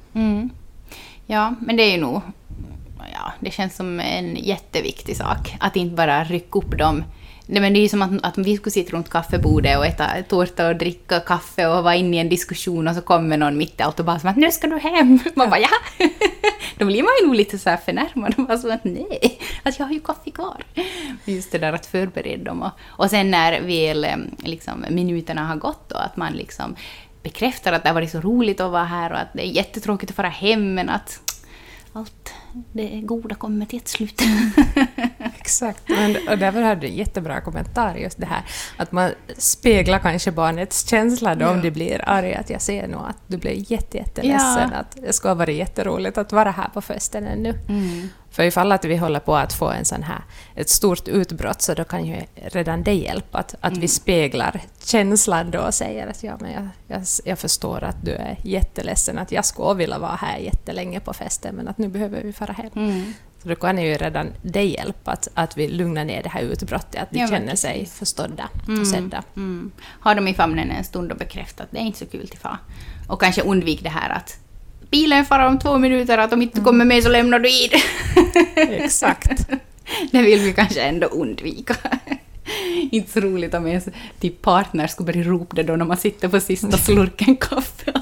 Ja, 1.27 1.55
men 1.61 1.77
det 1.77 1.83
är 1.83 1.91
ju 1.91 2.01
nog... 2.01 2.21
Ja, 3.13 3.33
det 3.41 3.51
känns 3.51 3.77
som 3.77 4.01
en 4.01 4.37
jätteviktig 4.37 5.17
sak. 5.17 5.57
Att 5.61 5.77
inte 5.77 5.97
bara 5.97 6.25
rycka 6.25 6.59
upp 6.59 6.79
dem. 6.79 7.05
Nej, 7.47 7.63
men 7.63 7.73
det 7.73 7.79
är 7.79 7.83
ju 7.83 7.89
som 7.89 8.03
att, 8.03 8.11
att 8.23 8.39
vi 8.39 8.57
skulle 8.57 8.71
sitta 8.71 8.97
runt 8.97 9.11
kaffebordet 9.11 9.79
och 9.79 9.87
äta 9.87 10.23
tårta 10.29 10.69
och 10.69 10.77
dricka 10.77 11.21
kaffe 11.21 11.67
och 11.67 11.85
vara 11.85 11.95
inne 11.95 12.17
i 12.17 12.21
en 12.21 12.29
diskussion 12.29 12.89
och 12.89 12.95
så 12.95 13.01
kommer 13.01 13.37
någon 13.37 13.57
mitt 13.57 13.81
i 13.81 13.83
allt 13.83 14.01
och 14.01 14.07
bara 14.07 14.19
som 14.19 14.31
att 14.31 14.37
nu 14.37 14.51
ska 14.51 14.67
du 14.67 14.79
hem. 14.79 15.19
Man 15.35 15.51
bara 15.51 15.61
ja. 15.61 15.69
Då 16.79 16.85
blir 16.85 17.03
man 17.03 17.13
ju 17.21 17.27
nog 17.27 17.37
lite 17.37 17.59
så 17.59 17.71
här 17.71 17.77
förnärmad 17.77 18.35
och 18.37 18.47
bara 18.47 18.59
som 18.59 18.71
att 18.71 18.85
nej, 18.85 19.41
att 19.63 19.79
jag 19.79 19.87
har 19.87 19.93
ju 19.93 20.01
kaffe 20.01 20.31
kvar. 20.31 20.65
Just 21.25 21.53
det 21.53 21.59
där 21.59 21.73
att 21.73 21.87
förbereda 21.87 22.45
dem. 22.45 22.63
Och, 22.63 22.71
och 22.85 23.11
sen 23.11 23.31
när 23.31 23.61
väl 23.61 24.05
eh, 24.05 24.17
liksom, 24.39 24.85
minuterna 24.91 25.47
har 25.47 25.57
gått 25.57 25.89
då, 25.89 25.97
att 25.97 26.17
man 26.17 26.33
liksom 26.33 26.77
bekräftar 27.25 27.73
att 27.73 27.83
det 27.83 27.89
har 27.89 27.95
varit 27.95 28.11
så 28.11 28.21
roligt 28.21 28.61
att 28.61 28.73
vara 28.73 28.85
här 28.85 29.13
och 29.13 29.19
att 29.19 29.33
det 29.33 29.47
är 29.47 29.51
jättetråkigt 29.51 30.11
att 30.11 30.17
fara 30.17 30.29
hem 30.29 30.75
men 30.75 30.89
att 30.89 31.21
allt, 31.93 32.35
det 32.73 33.01
goda 33.01 33.35
kommer 33.35 33.67
till 33.67 33.79
ett 33.79 33.89
slut. 33.89 34.23
Exakt, 35.39 35.89
men, 35.89 36.17
och 36.29 36.39
därför 36.39 36.63
hade 36.63 36.81
du 36.81 36.87
en 36.87 36.95
jättebra 36.95 37.41
kommentar 37.41 37.95
just 37.95 38.19
det 38.19 38.27
här 38.27 38.43
att 38.77 38.93
man 38.93 39.11
speglar 39.39 39.99
kanske 39.99 40.31
barnets 40.33 40.89
känsla 40.89 41.35
då 41.35 41.47
om 41.47 41.57
Ja. 41.57 41.63
de 41.63 41.71
blir 41.71 42.09
arga. 42.09 42.39
Att 42.39 42.51
jag 42.51 42.63
ser 42.63 42.89
nog 42.89 43.01
att 43.09 43.17
du 43.27 43.37
blir 43.37 43.73
jätte, 43.73 43.99
jätteledsen. 43.99 44.71
Ja. 44.73 44.79
Att 44.79 44.97
det 45.07 45.13
skulle 45.13 45.31
ha 45.31 45.35
varit 45.35 45.57
jätteroligt 45.57 46.19
att 46.19 46.33
vara 46.33 46.51
här 46.51 46.69
på 46.75 46.81
festen 46.81 47.27
ännu. 47.27 47.55
Mm. 47.69 48.09
För 48.31 48.43
ifall 48.43 48.73
att 48.73 48.85
vi 48.85 48.97
håller 48.97 49.21
på 49.21 49.37
att 49.37 49.53
få 49.53 49.69
en 49.71 49.85
sån 49.85 50.03
här, 50.03 50.21
ett 50.55 50.69
stort 50.69 51.09
utbrott 51.09 51.63
så 51.63 51.75
då 51.75 51.85
kan 51.85 52.05
ju 52.05 52.17
redan 52.35 52.83
det 52.83 52.93
hjälpa 52.95 53.39
att, 53.39 53.55
att 53.61 53.77
vi 53.77 53.89
speglar 53.89 54.61
känslan 54.85 55.51
då 55.51 55.59
och 55.59 55.75
säger 55.75 56.07
att 56.07 56.23
ja, 56.23 56.37
men 56.41 56.53
jag, 56.53 56.69
jag, 56.87 57.03
jag 57.25 57.39
förstår 57.39 57.85
att 57.85 58.05
du 58.05 58.11
är 58.13 58.39
jätteledsen 58.43 59.19
att 59.19 59.33
jag 59.33 59.45
skulle 59.45 59.75
vilja 59.75 59.99
vara 59.99 60.15
här 60.15 60.39
jättelänge 60.39 61.01
på 61.01 61.13
festen 61.13 61.55
men 61.55 61.69
att 61.69 61.79
nu 61.79 61.89
behöver 61.89 62.23
vi 62.23 62.33
fara 62.47 62.53
hem. 62.53 62.71
Mm. 62.91 63.15
Så 63.43 63.49
då 63.49 63.55
kan 63.55 63.79
ju 63.79 63.95
redan 63.95 64.27
det 64.43 64.63
hjälpa 64.65 65.11
att, 65.11 65.29
att 65.35 65.57
vi 65.57 65.69
lugnar 65.69 66.05
ner 66.05 66.23
det 66.23 66.29
här 66.29 66.43
utbrottet, 66.43 67.03
att 67.03 67.11
de 67.11 67.19
Ja, 67.19 67.29
känner 67.29 67.55
sig 67.57 67.87
förstådda 67.87 68.49
Mm. 68.69 68.81
och 68.81 68.87
sedda. 68.87 69.23
Mm. 69.37 69.71
Ha 70.01 70.15
dem 70.15 70.29
i 70.29 70.35
famnen 70.35 70.71
en 70.71 70.85
stund 70.85 71.13
och 71.13 71.19
bekräfta 71.19 71.63
att 71.63 71.71
det 71.71 71.79
är 71.79 71.83
inte 71.83 71.99
så 71.99 72.07
kul 72.07 72.29
till 72.29 72.39
far. 72.39 72.59
Och 73.09 73.21
kanske 73.21 73.43
undvik 73.43 73.83
det 73.83 73.89
här 73.89 74.11
att 74.11 74.39
bilen 74.91 75.25
far 75.25 75.39
om 75.47 75.59
två 75.59 75.79
minuter, 75.79 76.19
att 76.19 76.33
om 76.33 76.43
inte 76.43 76.59
du 76.59 76.65
kommer 76.65 76.85
med 76.85 77.03
så 77.03 77.09
lämnar 77.09 77.39
du 77.39 77.49
i. 77.49 77.71
Exakt. 78.57 79.49
Det 80.13 80.23
vill 80.23 80.41
vi 80.41 80.53
kanske 80.53 80.81
ändå 80.83 81.07
undvika. 81.07 81.75
Inte 82.91 83.13
så 83.13 83.21
roligt 83.21 83.55
om 83.55 83.67
ens 83.67 83.89
typ 84.21 84.43
partner 84.43 84.87
skulle 84.87 85.07
börja 85.07 85.23
ropa 85.25 85.57
det 85.57 85.63
då 85.63 85.77
när 85.77 85.85
man 85.85 85.97
sitter 85.97 86.29
på 86.29 86.41
sista 86.41 86.73
slurken 86.79 87.37
kaffe. 87.37 87.93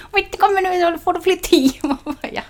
Om 0.00 0.18
inte 0.18 0.38
kommer 0.38 0.62
nu 0.90 0.96
så 0.96 1.02
får 1.04 1.12
du 1.12 1.20
flytta 1.20 1.48
hit. 1.56 1.76
Jaha. 2.32 2.44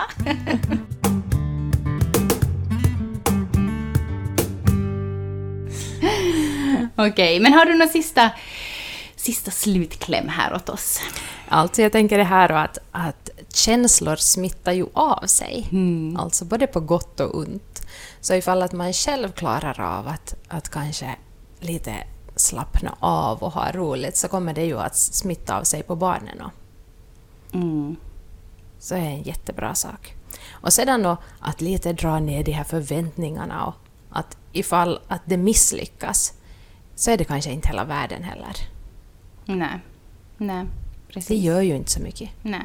Okej, 6.97 7.41
men 7.41 7.53
har 7.53 7.67
du 7.67 7.75
någon 7.75 7.89
sista, 7.89 8.31
sista 9.17 9.51
slutkläm 9.51 10.29
här 10.29 10.55
åt 10.55 10.69
oss? 10.69 11.01
Alltså 11.49 11.83
jag 11.83 11.93
tänker 11.93 12.19
det 12.19 12.25
här 12.25 12.53
att, 12.53 12.79
att 12.93 13.31
känslor 13.49 14.17
smittar 14.17 14.73
ju 14.73 14.87
av 14.93 15.27
sig. 15.27 15.69
Mm. 15.73 16.17
Alltså 16.17 16.45
både 16.45 16.67
på 16.67 16.81
gott 16.81 17.21
och 17.21 17.39
ont. 17.39 17.87
Så 18.21 18.35
ifall 18.35 18.63
att 18.63 18.73
man 18.73 18.93
själv 18.93 19.33
klarar 19.33 19.81
av 19.81 20.09
att, 20.09 20.35
att 20.49 20.69
kanske 20.69 21.17
lite 21.61 21.95
slappna 22.37 22.97
av 23.01 23.43
och 23.43 23.53
ha 23.53 23.73
roligt 23.73 24.17
så 24.17 24.29
kommer 24.29 24.55
det 24.55 24.65
ju 24.65 24.79
att 24.79 24.97
smitta 24.97 25.59
av 25.59 25.65
sig 25.65 25.83
på 25.83 25.97
barnen. 25.97 26.43
Mm. 27.53 27.97
så 28.79 28.95
är 28.95 29.01
det 29.01 29.07
en 29.07 29.23
jättebra 29.23 29.75
sak. 29.75 30.15
Och 30.51 30.73
sedan 30.73 31.03
då 31.03 31.17
att 31.41 31.61
lite 31.61 31.93
dra 31.93 32.19
ner 32.19 32.45
de 32.45 32.53
här 32.53 32.65
förväntningarna 32.65 33.67
och 33.67 33.75
att 34.11 34.37
ifall 34.53 35.01
att 35.09 35.23
det 35.25 35.37
misslyckas 35.37 36.33
så 36.97 37.11
är 37.11 37.17
det 37.17 37.25
kanske 37.25 37.51
inte 37.53 37.69
hela 37.69 37.85
världen 37.85 38.23
heller. 38.23 38.57
Nej. 39.45 39.79
Nej, 40.39 40.65
Det 41.07 41.13
precis. 41.13 41.43
gör 41.43 41.61
ju 41.61 41.77
inte 41.77 41.91
så 41.91 42.01
mycket. 42.01 42.31
Nej. 42.43 42.61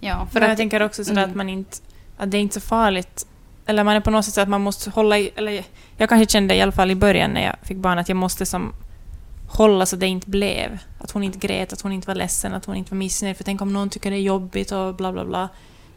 Ja, 0.00 0.26
för 0.26 0.34
Men 0.34 0.42
jag 0.42 0.50
att... 0.52 0.58
tänker 0.58 0.82
också 0.82 1.04
sådär 1.04 1.18
Mm. 1.22 1.30
att 1.30 1.36
man 1.36 1.48
inte... 1.48 1.76
Att 2.16 2.30
det 2.30 2.36
är 2.36 2.40
inte 2.40 2.54
så 2.54 2.60
farligt. 2.60 3.26
Eller 3.66 3.84
man 3.84 3.96
är 3.96 4.00
på 4.00 4.10
något 4.10 4.24
sätt 4.24 4.34
så 4.34 4.40
att 4.40 4.48
man 4.48 4.60
måste 4.60 4.90
hålla 4.90 5.18
i... 5.18 5.30
Eller 5.36 5.64
jag 5.96 6.08
kanske 6.08 6.32
kände 6.32 6.54
i 6.54 6.60
alla 6.60 6.72
fall 6.72 6.90
i 6.90 6.94
början 6.94 7.30
när 7.30 7.44
jag 7.44 7.56
fick 7.62 7.76
barn 7.76 7.98
att 7.98 8.08
jag 8.08 8.16
måste 8.16 8.46
som 8.46 8.74
hålla 9.48 9.86
så 9.86 9.96
det 9.96 10.06
inte 10.06 10.30
blev. 10.30 10.78
Att 10.98 11.10
hon 11.10 11.22
inte 11.22 11.38
grät, 11.38 11.72
att 11.72 11.80
hon 11.80 11.92
inte 11.92 12.06
var 12.08 12.14
ledsen, 12.14 12.54
att 12.54 12.64
hon 12.64 12.76
inte 12.76 12.90
var 12.90 12.98
missnöjd. 12.98 13.36
För 13.36 13.44
tänk 13.44 13.60
om 13.62 13.72
någon 13.72 13.90
tycker 13.90 14.10
det 14.10 14.16
är 14.16 14.20
jobbigt 14.20 14.72
och 14.72 14.94
bla 14.94 15.12
bla 15.12 15.24
bla. 15.24 15.48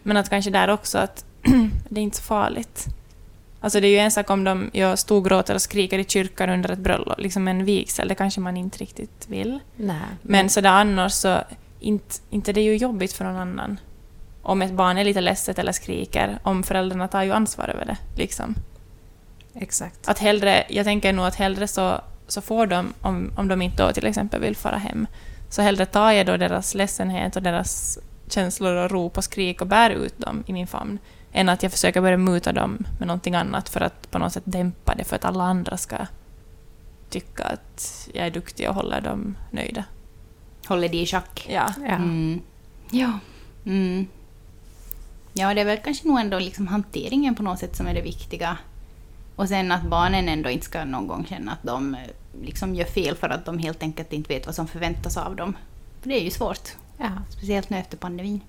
Men 0.04 0.18
att 0.18 0.30
kanske 0.30 0.52
där 0.52 0.68
också 0.68 0.98
att 0.98 1.26
det 1.90 2.00
är 2.00 2.04
inte 2.04 2.18
så 2.18 2.24
farligt. 2.24 2.86
Alltså 3.66 3.80
det 3.80 3.88
är 3.88 3.92
ju 3.92 3.98
en 3.98 4.12
sak 4.12 4.30
om 4.30 4.44
de 4.44 4.70
jag 4.74 5.00
storgråter 5.00 5.56
och 5.56 5.62
skriker 5.62 6.00
i 6.00 6.04
kyrkan 6.04 6.50
under 6.50 6.72
ett 6.72 6.80
bröllop, 6.80 7.20
liksom 7.20 7.48
en 7.48 7.66
vigsel, 7.66 8.08
det 8.08 8.16
kanske 8.16 8.42
man 8.42 8.58
inte 8.58 8.78
riktigt 8.78 9.26
vill. 9.28 9.60
Nej. 9.76 9.98
Men 10.22 10.50
sådär 10.50 10.70
annars 10.70 11.14
så, 11.14 11.38
inte, 11.80 12.16
inte 12.30 12.54
det 12.54 12.62
är 12.62 12.64
ju 12.64 12.76
jobbigt 12.76 13.14
för 13.14 13.26
någon 13.26 13.36
annan. 13.36 13.80
Om 14.42 14.62
ett 14.62 14.72
barn 14.72 14.98
är 14.98 15.04
lite 15.04 15.22
ledset 15.22 15.60
eller 15.60 15.72
skriker, 15.72 16.40
om 16.44 16.64
föräldrarna 16.64 17.08
tar 17.08 17.24
ju 17.24 17.32
ansvar 17.32 17.70
över 17.70 17.86
det. 17.86 17.98
Liksom. 18.16 18.56
Exakt. 19.56 20.08
Att 20.08 20.20
hellre, 20.20 20.64
jag 20.70 20.86
tänker 20.86 21.14
nog 21.14 21.26
att 21.26 21.36
hellre 21.36 21.68
så, 21.68 22.02
så 22.28 22.42
får 22.42 22.68
de, 22.68 22.94
om, 23.02 23.32
om 23.38 23.48
de 23.48 23.62
inte 23.62 23.84
då 23.84 23.94
till 23.94 24.06
exempel 24.06 24.42
vill 24.42 24.56
fara 24.56 24.78
hem, 24.78 25.08
så 25.50 25.62
hellre 25.62 25.86
tar 25.86 26.12
jag 26.12 26.26
då 26.26 26.38
deras 26.38 26.76
ledsenhet 26.76 27.36
och 27.36 27.44
deras 27.44 28.00
känslor 28.30 28.76
och 28.76 28.92
rop 28.92 29.18
och 29.18 29.24
skrik 29.24 29.62
och 29.62 29.68
bär 29.68 29.90
ut 29.90 30.18
dem 30.18 30.44
i 30.48 30.54
min 30.54 30.68
famn, 30.68 31.00
än 31.36 31.50
att 31.50 31.64
jag 31.64 31.72
försöker 31.72 32.02
börja 32.02 32.18
muta 32.18 32.52
dem 32.52 32.86
med 33.00 33.08
någonting 33.08 33.36
annat 33.36 33.70
för 33.70 33.82
att 33.82 34.12
på 34.12 34.20
något 34.20 34.34
sätt 34.34 34.44
dämpa 34.46 34.96
det 34.96 35.04
för 35.04 35.16
att 35.16 35.26
alla 35.26 35.44
andra 35.44 35.78
ska 35.78 35.98
tycka 37.10 37.44
att 37.44 38.10
jag 38.14 38.26
är 38.28 38.32
duktig 38.32 38.70
och 38.70 38.76
håller 38.76 39.02
dem 39.02 39.38
nöjda. 39.52 39.84
Håller 40.68 40.90
det 40.90 40.98
i 40.98 41.06
schack. 41.06 41.48
Ja. 41.50 41.74
Ja. 41.78 41.96
Mm. 41.96 42.42
Ja. 42.92 43.20
Mm. 43.66 44.08
Ja, 45.34 45.54
det 45.54 45.62
är 45.62 45.66
väl 45.66 45.80
kanske 45.84 46.08
nog 46.08 46.20
ändå 46.20 46.40
liksom 46.40 46.68
hanteringen 46.68 47.36
på 47.36 47.44
något 47.44 47.60
sätt 47.60 47.76
som 47.76 47.88
är 47.88 47.94
det 47.94 48.02
viktiga. 48.02 48.58
Och 49.36 49.48
sen 49.48 49.72
att 49.72 49.84
barnen 49.84 50.30
ändå 50.30 50.50
inte 50.50 50.66
ska 50.66 50.86
någon 50.86 51.08
gång 51.08 51.26
känna 51.26 51.52
att 51.52 51.64
de 51.64 51.96
eh, 51.96 52.02
liksom 52.42 52.76
gör 52.76 52.86
fel 52.86 53.16
för 53.16 53.30
att 53.30 53.46
de 53.46 53.58
helt 53.58 53.84
enkelt 53.84 54.14
inte 54.14 54.34
vet 54.34 54.46
vad 54.46 54.56
som 54.56 54.68
förväntas 54.68 55.18
av 55.18 55.36
dem. 55.36 55.58
För 56.02 56.10
det 56.10 56.20
är 56.22 56.24
ju 56.24 56.32
svårt. 56.32 56.70
Ja. 56.98 57.10
Speciellt 57.30 57.70
nu 57.70 57.78
efter 57.78 57.98
pandemin. 57.98 58.42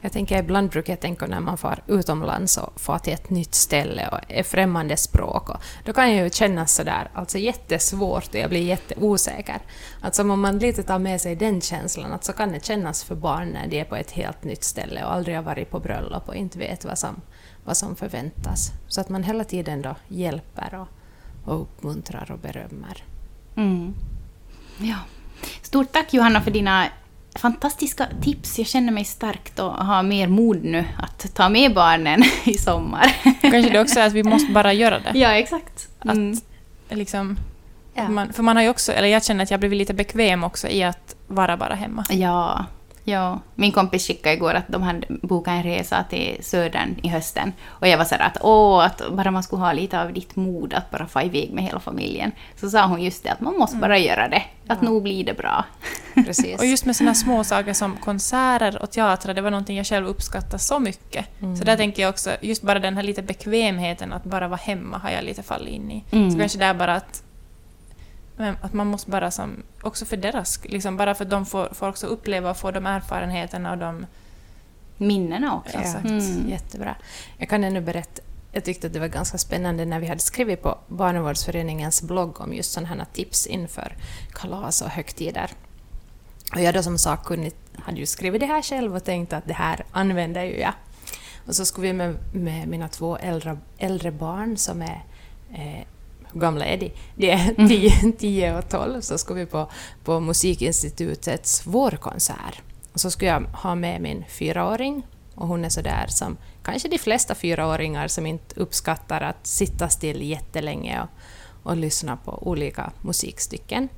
Jag 0.00 0.12
tänker 0.12 0.38
ibland 0.38 0.70
brukar 0.70 0.92
jag 0.92 1.00
tänka 1.00 1.26
när 1.26 1.40
man 1.40 1.58
far 1.58 1.82
utomlands 1.86 2.56
och 2.56 2.80
far 2.80 2.98
till 2.98 3.12
ett 3.12 3.30
nytt 3.30 3.54
ställe 3.54 4.08
och 4.08 4.18
är 4.28 4.42
främmande 4.42 4.96
språk. 4.96 5.48
Och 5.50 5.56
då 5.84 5.92
kan 5.92 6.16
jag 6.16 6.24
ju 6.24 6.30
känna 6.30 6.66
sådär, 6.66 7.10
alltså 7.14 7.38
jättesvårt 7.38 8.28
och 8.28 8.34
jag 8.34 8.50
blir 8.50 8.62
jätteosäker. 8.62 9.58
Alltså 10.00 10.22
om 10.22 10.40
man 10.40 10.58
lite 10.58 10.82
tar 10.82 10.98
med 10.98 11.20
sig 11.20 11.36
den 11.36 11.60
känslan, 11.60 12.12
att 12.12 12.24
så 12.24 12.32
kan 12.32 12.52
det 12.52 12.64
kännas 12.64 13.04
för 13.04 13.14
barn 13.14 13.48
när 13.48 13.66
de 13.66 13.80
är 13.80 13.84
på 13.84 13.96
ett 13.96 14.10
helt 14.10 14.44
nytt 14.44 14.64
ställe 14.64 15.04
och 15.04 15.12
aldrig 15.12 15.36
har 15.36 15.42
varit 15.42 15.70
på 15.70 15.80
bröllop 15.80 16.28
och 16.28 16.34
inte 16.34 16.58
vet 16.58 16.84
vad 16.84 16.98
som, 16.98 17.20
vad 17.64 17.76
som 17.76 17.96
förväntas. 17.96 18.72
Så 18.88 19.00
att 19.00 19.08
man 19.08 19.22
hela 19.22 19.44
tiden 19.44 19.82
då 19.82 19.94
hjälper 20.08 20.74
och, 20.74 20.88
och 21.52 21.62
uppmuntrar 21.62 22.30
och 22.32 22.38
berömmer. 22.38 23.04
Mm. 23.56 23.94
Ja. 24.78 24.96
Stort 25.62 25.92
tack 25.92 26.14
Johanna 26.14 26.40
för 26.40 26.50
dina 26.50 26.86
fantastiska 27.34 28.06
tips. 28.22 28.58
Jag 28.58 28.66
känner 28.66 28.92
mig 28.92 29.04
stärkt 29.04 29.58
och 29.58 29.72
har 29.72 30.02
mer 30.02 30.28
mod 30.28 30.64
nu 30.64 30.84
att 30.98 31.34
ta 31.34 31.48
med 31.48 31.74
barnen 31.74 32.22
i 32.44 32.54
sommar. 32.54 33.06
Kanske 33.40 33.70
det 33.72 33.80
också 33.80 34.00
är 34.00 34.06
att 34.06 34.12
vi 34.12 34.22
måste 34.22 34.52
bara 34.52 34.72
göra 34.72 34.98
det. 34.98 35.18
Ja, 35.18 35.28
exakt. 35.32 35.88
Att 35.98 36.14
Mm. 36.14 36.38
liksom, 36.88 37.38
Ja. 37.94 38.08
man, 38.08 38.32
för 38.32 38.42
man 38.42 38.56
har 38.56 38.62
ju 38.62 38.68
också, 38.68 38.92
eller 38.92 39.08
jag 39.08 39.24
känner 39.24 39.44
att 39.44 39.50
jag 39.50 39.60
blivit 39.60 39.78
lite 39.78 39.94
bekväm 39.94 40.44
också 40.44 40.68
i 40.68 40.82
att 40.82 41.14
vara 41.26 41.56
bara 41.56 41.74
hemma. 41.74 42.04
Ja, 42.10 42.64
ja. 43.04 43.40
Min 43.54 43.72
kompis 43.72 44.06
skickade 44.06 44.34
igår 44.34 44.54
att 44.54 44.68
de 44.68 44.82
hade 44.82 45.06
bokat 45.22 45.52
en 45.52 45.62
resa 45.62 46.04
till 46.10 46.36
södern 46.40 46.94
i 47.02 47.08
hösten. 47.08 47.52
Och 47.66 47.88
jag 47.88 47.98
var 47.98 48.04
så 48.04 48.14
att 48.14 48.36
åh, 48.40 48.84
att 48.84 49.02
bara 49.12 49.30
man 49.30 49.42
skulle 49.42 49.62
ha 49.62 49.72
lite 49.72 50.00
av 50.02 50.12
ditt 50.12 50.36
mod 50.36 50.74
att 50.74 50.90
bara 50.90 51.06
få 51.06 51.22
iväg 51.22 51.50
med 51.52 51.64
hela 51.64 51.80
familjen. 51.80 52.32
Så 52.60 52.70
sa 52.70 52.86
hon 52.86 53.02
just 53.02 53.22
det 53.22 53.30
att 53.30 53.40
man 53.40 53.58
måste 53.58 53.76
bara 53.76 53.98
göra 53.98 54.28
det. 54.28 54.42
Att 54.68 54.82
nog 54.82 55.02
blir 55.02 55.24
det 55.24 55.34
bra. 55.34 55.64
Precis. 56.36 56.60
Och 56.60 56.66
just 56.66 56.84
med 56.84 56.96
såna 56.96 57.14
små 57.14 57.44
saker 57.44 57.72
som 57.72 57.96
konserter 57.96 58.82
och 58.82 58.90
teatrar, 58.90 59.34
det 59.34 59.40
var 59.40 59.50
någonting 59.50 59.76
jag 59.76 59.86
själv 59.86 60.06
uppskattar 60.06 60.58
så 60.58 60.78
mycket. 60.78 61.26
Så 61.58 61.64
där 61.64 61.76
tänker 61.76 62.02
jag 62.02 62.10
också, 62.10 62.30
just 62.40 62.62
bara 62.62 62.78
den 62.78 62.96
här 62.96 63.02
lite 63.02 63.22
bekvämheten 63.22 64.12
att 64.12 64.24
bara 64.24 64.48
vara 64.48 64.60
hemma 64.62 64.98
har 64.98 65.10
jag 65.10 65.24
lite 65.24 65.42
fallit 65.42 65.74
in 65.74 65.90
i. 65.90 66.04
Mm. 66.10 66.30
Så 66.30 66.38
kanske 66.38 66.58
det 66.58 66.64
är 66.64 66.74
bara 66.74 66.94
att, 66.94 67.22
att 68.60 68.72
man 68.72 68.86
måste 68.86 69.10
bara 69.10 69.30
som, 69.30 69.62
också 69.82 70.04
för 70.04 70.16
deras 70.16 70.64
liksom 70.64 70.96
bara 70.96 71.14
för 71.14 71.24
att 71.24 71.30
de 71.30 71.46
får, 71.46 71.68
får 71.72 71.88
också 71.88 72.06
uppleva 72.06 72.50
och 72.50 72.56
få 72.56 72.70
de 72.70 72.86
erfarenheterna 72.86 73.72
och 73.72 73.78
de... 73.78 74.06
Minnena 74.96 75.56
också. 75.56 75.78
Exakt. 75.78 76.04
Mm. 76.04 76.48
Jättebra. 76.48 76.96
Jag 77.38 77.48
kan 77.48 77.64
ännu 77.64 77.80
berätta, 77.80 78.22
jag 78.52 78.64
tyckte 78.64 78.86
att 78.86 78.92
det 78.92 79.00
var 79.00 79.08
ganska 79.08 79.38
spännande 79.38 79.84
när 79.84 80.00
vi 80.00 80.06
hade 80.06 80.20
skrivit 80.20 80.62
på 80.62 80.78
Barnavårdsföreningens 80.88 82.02
blogg 82.02 82.40
om 82.40 82.54
just 82.54 82.72
sådana 82.72 82.88
här 82.88 83.06
tips 83.12 83.46
inför 83.46 83.96
kalas 84.32 84.82
och 84.82 84.88
högtider. 84.88 85.50
Och 86.54 86.60
jag 86.60 86.74
då 86.74 86.82
som 86.82 86.98
sakkunnig 86.98 87.52
hade 87.74 87.98
ju 87.98 88.06
skrivit 88.06 88.40
det 88.40 88.46
här 88.46 88.62
själv 88.62 88.96
och 88.96 89.04
tänkt 89.04 89.32
att 89.32 89.46
det 89.46 89.54
här 89.54 89.84
använder 89.90 90.44
ju 90.44 90.58
jag. 90.58 90.72
Och 91.46 91.56
så 91.56 91.64
skulle 91.64 91.86
vi 91.86 91.92
med, 91.92 92.16
med 92.32 92.68
mina 92.68 92.88
två 92.88 93.16
äldre, 93.16 93.58
äldre 93.78 94.10
barn 94.10 94.56
som 94.56 94.82
är 94.82 95.04
eh, 95.52 95.86
hur 96.32 96.40
gamla 96.40 96.64
är 96.64 96.76
de? 96.76 96.92
De 97.16 97.30
är 97.30 97.68
10, 97.68 98.12
10 98.18 98.58
och 98.58 98.68
12, 98.68 99.00
så 99.00 99.18
skulle 99.18 99.40
vi 99.40 99.46
på, 99.46 99.70
på 100.04 100.20
Musikinstitutets 100.20 101.66
vårkonsert. 101.66 102.62
Och 102.92 103.00
så 103.00 103.10
skulle 103.10 103.30
jag 103.30 103.40
ha 103.40 103.74
med 103.74 104.00
min 104.00 104.24
fyraåring 104.28 105.06
och 105.34 105.48
hon 105.48 105.64
är 105.64 105.68
sådär 105.68 106.06
som 106.08 106.36
kanske 106.62 106.88
de 106.88 106.98
flesta 106.98 107.34
fyraåringar 107.34 108.08
som 108.08 108.26
inte 108.26 108.60
uppskattar 108.60 109.20
att 109.20 109.46
sitta 109.46 109.88
still 109.88 110.22
jättelänge 110.22 111.02
och, 111.02 111.08
och 111.70 111.76
lyssna 111.76 112.16
på 112.16 112.48
olika 112.48 112.92
musikstycken. 113.00 113.88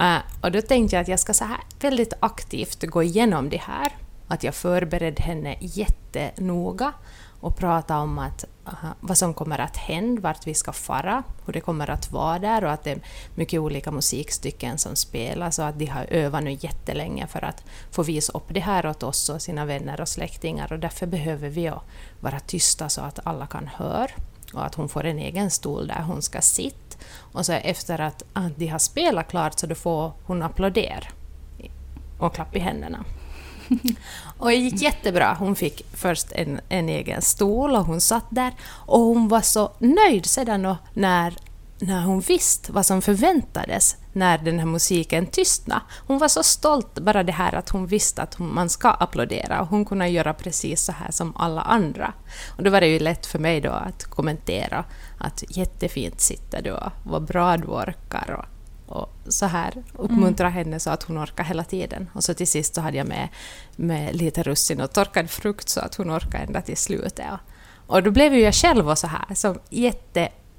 Eh, 0.00 0.18
och 0.40 0.52
då 0.52 0.62
tänkte 0.62 0.96
jag 0.96 1.02
att 1.02 1.08
jag 1.08 1.20
ska 1.20 1.34
så 1.34 1.44
här 1.44 1.60
väldigt 1.80 2.12
aktivt 2.20 2.82
gå 2.84 3.02
igenom 3.02 3.50
det 3.50 3.60
här. 3.60 3.92
att 4.28 4.44
jag 4.44 4.54
förberedde 4.54 5.22
henne 5.22 5.56
jättenoga 5.60 6.92
och 7.40 7.56
prata 7.56 7.98
om 7.98 8.18
att, 8.18 8.44
uh, 8.66 8.90
vad 9.00 9.18
som 9.18 9.34
kommer 9.34 9.58
att 9.58 9.76
hända, 9.76 10.20
vart 10.20 10.46
vi 10.46 10.54
ska 10.54 10.72
fara, 10.72 11.22
hur 11.46 11.52
det 11.52 11.60
kommer 11.60 11.90
att 11.90 12.12
vara 12.12 12.38
där 12.38 12.64
och 12.64 12.72
att 12.72 12.84
det 12.84 12.90
är 12.90 13.00
mycket 13.34 13.60
olika 13.60 13.90
musikstycken 13.90 14.78
som 14.78 14.96
spelas 14.96 15.58
och 15.58 15.66
att 15.66 15.78
de 15.78 15.86
har 15.86 16.04
övat 16.04 16.42
nu 16.42 16.56
jättelänge 16.60 17.26
för 17.26 17.44
att 17.44 17.64
få 17.90 18.02
visa 18.02 18.32
upp 18.32 18.46
det 18.48 18.60
här 18.60 18.86
åt 18.86 19.02
oss 19.02 19.28
och 19.28 19.42
sina 19.42 19.64
vänner 19.64 20.00
och 20.00 20.08
släktingar 20.08 20.72
och 20.72 20.78
därför 20.78 21.06
behöver 21.06 21.48
vi 21.48 21.72
vara 22.20 22.40
tysta 22.40 22.88
så 22.88 23.00
att 23.00 23.18
alla 23.24 23.46
kan 23.46 23.66
höra 23.66 24.10
och 24.54 24.66
att 24.66 24.74
hon 24.74 24.88
får 24.88 25.04
en 25.04 25.18
egen 25.18 25.50
stol 25.50 25.86
där 25.86 26.02
hon 26.02 26.22
ska 26.22 26.40
sitta. 26.40 26.81
Och 27.32 27.46
så 27.46 27.52
efter 27.52 28.00
att, 28.00 28.22
att 28.32 28.56
de 28.56 28.66
har 28.66 28.78
spelat 28.78 29.28
klart 29.28 29.58
så 29.58 29.66
då 29.66 29.74
får 29.74 30.12
hon 30.26 30.42
applådera 30.42 31.06
och 32.18 32.34
klapp 32.34 32.56
i 32.56 32.58
händerna. 32.58 33.04
Och 34.38 34.48
det 34.48 34.54
gick 34.54 34.82
jättebra. 34.82 35.36
Hon 35.38 35.56
fick 35.56 35.82
först 35.92 36.32
en, 36.32 36.60
en 36.68 36.88
egen 36.88 37.22
stol 37.22 37.76
och 37.76 37.84
hon 37.84 38.00
satt 38.00 38.24
där. 38.30 38.52
Och 38.62 39.00
hon 39.00 39.28
var 39.28 39.40
så 39.40 39.72
nöjd 39.78 40.26
sedan 40.26 40.76
när, 40.94 41.34
när 41.82 42.02
hon 42.02 42.20
visste 42.20 42.72
vad 42.72 42.86
som 42.86 43.02
förväntades 43.02 43.96
när 44.12 44.38
den 44.38 44.58
här 44.58 44.66
musiken 44.66 45.26
tystnade. 45.26 45.82
Hon 46.06 46.18
var 46.18 46.28
så 46.28 46.42
stolt 46.42 46.98
bara 46.98 47.22
det 47.22 47.32
här 47.32 47.54
att 47.54 47.68
hon 47.68 47.86
visste 47.86 48.22
att 48.22 48.38
man 48.38 48.68
ska 48.68 48.90
applådera 48.90 49.60
och 49.60 49.66
hon 49.66 49.84
kunde 49.84 50.08
göra 50.08 50.34
precis 50.34 50.80
så 50.80 50.92
här 50.92 51.10
som 51.10 51.36
alla 51.36 51.60
andra. 51.60 52.12
Och 52.56 52.62
då 52.62 52.70
var 52.70 52.80
det 52.80 52.86
ju 52.86 52.98
lätt 52.98 53.26
för 53.26 53.38
mig 53.38 53.60
då 53.60 53.70
att 53.70 54.04
kommentera 54.04 54.84
att 55.18 55.56
jättefint 55.56 56.20
sitter 56.20 56.62
du 56.62 56.72
och 56.72 56.92
vad 57.04 57.24
bra 57.24 57.56
du 57.56 57.66
orkar 57.66 58.36
och 58.38 58.44
och 58.86 59.10
så 59.28 59.46
här 59.46 59.82
uppmuntra 59.92 60.46
mm. 60.46 60.56
henne 60.58 60.80
så 60.80 60.90
att 60.90 61.02
hon 61.02 61.18
orkar 61.18 61.44
hela 61.44 61.64
tiden. 61.64 62.10
Och 62.12 62.24
så 62.24 62.34
till 62.34 62.46
sist 62.46 62.74
så 62.74 62.80
hade 62.80 62.96
jag 62.96 63.06
med, 63.06 63.28
med 63.76 64.16
lite 64.16 64.42
russin 64.42 64.80
och 64.80 64.92
torkad 64.92 65.30
frukt 65.30 65.68
så 65.68 65.80
att 65.80 65.94
hon 65.94 66.10
orkar 66.10 66.38
ända 66.38 66.62
till 66.62 66.76
slutet. 66.76 67.26
Och, 67.86 68.02
då 68.02 68.10
blev 68.10 68.34
ju 68.34 68.40
jag 68.40 68.54
själv 68.54 68.94
så 68.94 69.06
här 69.06 69.34
så 69.34 69.56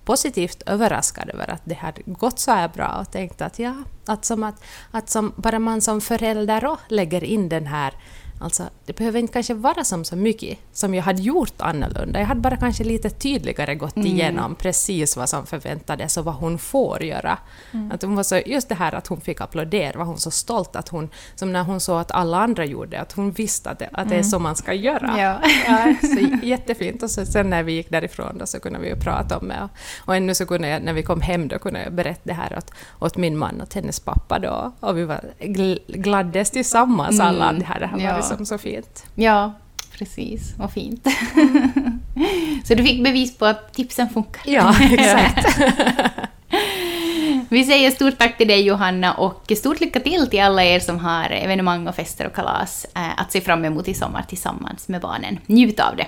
positivt 0.06 0.64
överraskad 0.66 1.30
över 1.30 1.50
att 1.50 1.62
det 1.66 1.76
hade 1.76 2.02
gått 2.06 2.40
så 2.40 2.52
här 2.52 2.68
bra 2.68 2.98
och 3.02 3.12
tänkte 3.12 3.46
att 3.46 3.60
ja, 3.60 3.76
att 4.06 4.26
som 4.26 4.44
att, 4.44 4.64
att 4.92 5.10
som 5.10 5.34
bara 5.36 5.60
man 5.60 5.82
som 5.82 6.02
förälder 6.02 6.78
lägger 6.88 7.24
in 7.24 7.50
den 7.50 7.68
här 7.68 7.94
Alltså, 8.40 8.64
det 8.86 8.98
behöver 8.98 9.20
inte 9.20 9.34
kanske 9.34 9.54
vara 9.54 9.84
som 9.84 10.06
så 10.06 10.16
mycket 10.16 10.58
som 10.74 10.94
jag 10.94 11.04
hade 11.04 11.22
gjort 11.22 11.62
annorlunda. 11.62 12.20
Jag 12.20 12.28
hade 12.28 12.42
bara 12.42 12.58
kanske 12.58 12.84
lite 12.84 13.10
tydligare 13.10 13.76
gått 13.76 13.96
mm. 13.96 14.08
igenom 14.08 14.56
precis 14.56 15.18
vad 15.18 15.30
som 15.30 15.46
förväntades 15.46 16.18
och 16.18 16.26
vad 16.26 16.36
hon 16.36 16.58
får 16.58 17.04
göra. 17.04 17.38
Mm. 17.72 17.92
Att 17.92 18.02
hon 18.02 18.16
var 18.16 18.24
så, 18.24 18.42
just 18.46 18.70
det 18.70 18.76
här 18.76 18.96
att 18.96 19.08
hon 19.08 19.22
fick 19.22 19.42
applådera 19.42 19.98
var 19.98 20.06
hon 20.06 20.18
så 20.18 20.32
stolt 20.32 20.76
att 20.76 20.90
hon, 20.90 21.10
som 21.36 21.54
när 21.54 21.64
hon 21.64 21.80
såg 21.80 22.00
att 22.00 22.12
alla 22.12 22.38
andra 22.38 22.66
gjorde, 22.66 23.02
att 23.02 23.12
hon 23.12 23.32
visste 23.32 23.70
att 23.70 23.80
det, 23.80 23.90
att 23.92 24.10
det 24.10 24.16
är 24.16 24.20
mm. 24.20 24.24
så 24.24 24.40
man 24.40 24.56
ska 24.56 24.74
göra. 24.74 25.16
Ja. 25.18 25.42
ja 25.68 25.96
så 26.02 26.46
jättefint. 26.46 27.04
Och 27.04 27.12
så, 27.12 27.26
sen 27.26 27.50
när 27.50 27.64
vi 27.64 27.74
gick 27.74 27.90
därifrån 27.90 28.38
då, 28.38 28.46
så 28.46 28.60
kunde 28.60 28.80
vi 28.80 28.88
ju 28.88 28.96
prata 28.96 29.38
om 29.38 29.48
det. 29.48 29.64
Och, 29.64 29.70
och 30.08 30.16
ännu 30.16 30.36
så 30.36 30.46
kunde 30.46 30.68
jag, 30.68 30.84
när 30.84 30.94
vi 30.94 31.04
kom 31.04 31.22
hem, 31.22 31.48
då 31.48 31.60
kunde 31.60 31.84
jag 31.84 31.94
berätta 31.94 32.22
det 32.24 32.34
här 32.34 32.58
åt, 32.58 32.72
åt 33.00 33.18
min 33.18 33.38
man 33.38 33.62
och 33.62 33.74
hennes 33.76 34.00
pappa 34.00 34.40
då. 34.40 34.72
Och 34.80 34.98
vi 34.98 35.06
var 35.06 35.22
gl 35.40 35.78
gladdes 35.88 36.52
tillsammans 36.52 37.20
alla. 37.20 37.50
Mm. 37.50 37.60
Det 37.60 37.66
här, 37.66 37.80
det 37.80 37.88
här 37.88 38.00
ja. 38.00 38.23
Liksom 38.30 38.46
så 38.46 38.58
fint. 38.58 39.06
Ja, 39.16 39.54
precis. 39.98 40.54
Vad 40.58 40.72
fint. 40.72 41.08
så 42.66 42.76
du 42.76 42.84
fick 42.84 43.04
bevis 43.04 43.38
på 43.38 43.46
att 43.46 43.74
tipsen 43.74 44.10
funkar. 44.10 44.42
Ja, 44.46 44.76
exakt. 44.82 45.60
Vi 47.50 47.64
säger 47.64 47.92
stort 47.92 48.18
tack 48.18 48.38
till 48.38 48.48
dig 48.48 48.62
Johanna 48.62 49.14
och 49.14 49.52
stort 49.58 49.80
lycka 49.80 50.00
till 50.00 50.30
till 50.30 50.42
alla 50.42 50.64
er 50.64 50.80
som 50.80 51.00
har 51.00 51.30
evenemang 51.30 51.88
och 51.88 51.96
fester 51.96 52.28
och 52.28 52.34
kalas 52.34 52.86
eh, 52.96 53.20
att 53.22 53.32
se 53.32 53.42
fram 53.42 53.66
emot 53.66 53.88
i 53.88 53.94
sommar 53.94 54.26
tillsammans 54.28 54.88
med 54.88 55.02
barnen. 55.02 55.40
Njut 55.46 55.80
av 55.80 55.96
det. 55.96 56.08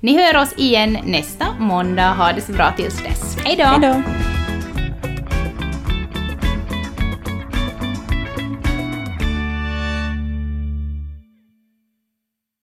Ni 0.00 0.16
hör 0.16 0.36
oss 0.36 0.52
igen 0.56 0.98
nästa 1.04 1.46
måndag. 1.58 2.12
Ha 2.12 2.32
det 2.32 2.40
så 2.40 2.52
bra 2.52 2.72
tills 2.76 3.02
dess. 3.02 3.36
Hej 3.44 3.56
då! 3.56 4.02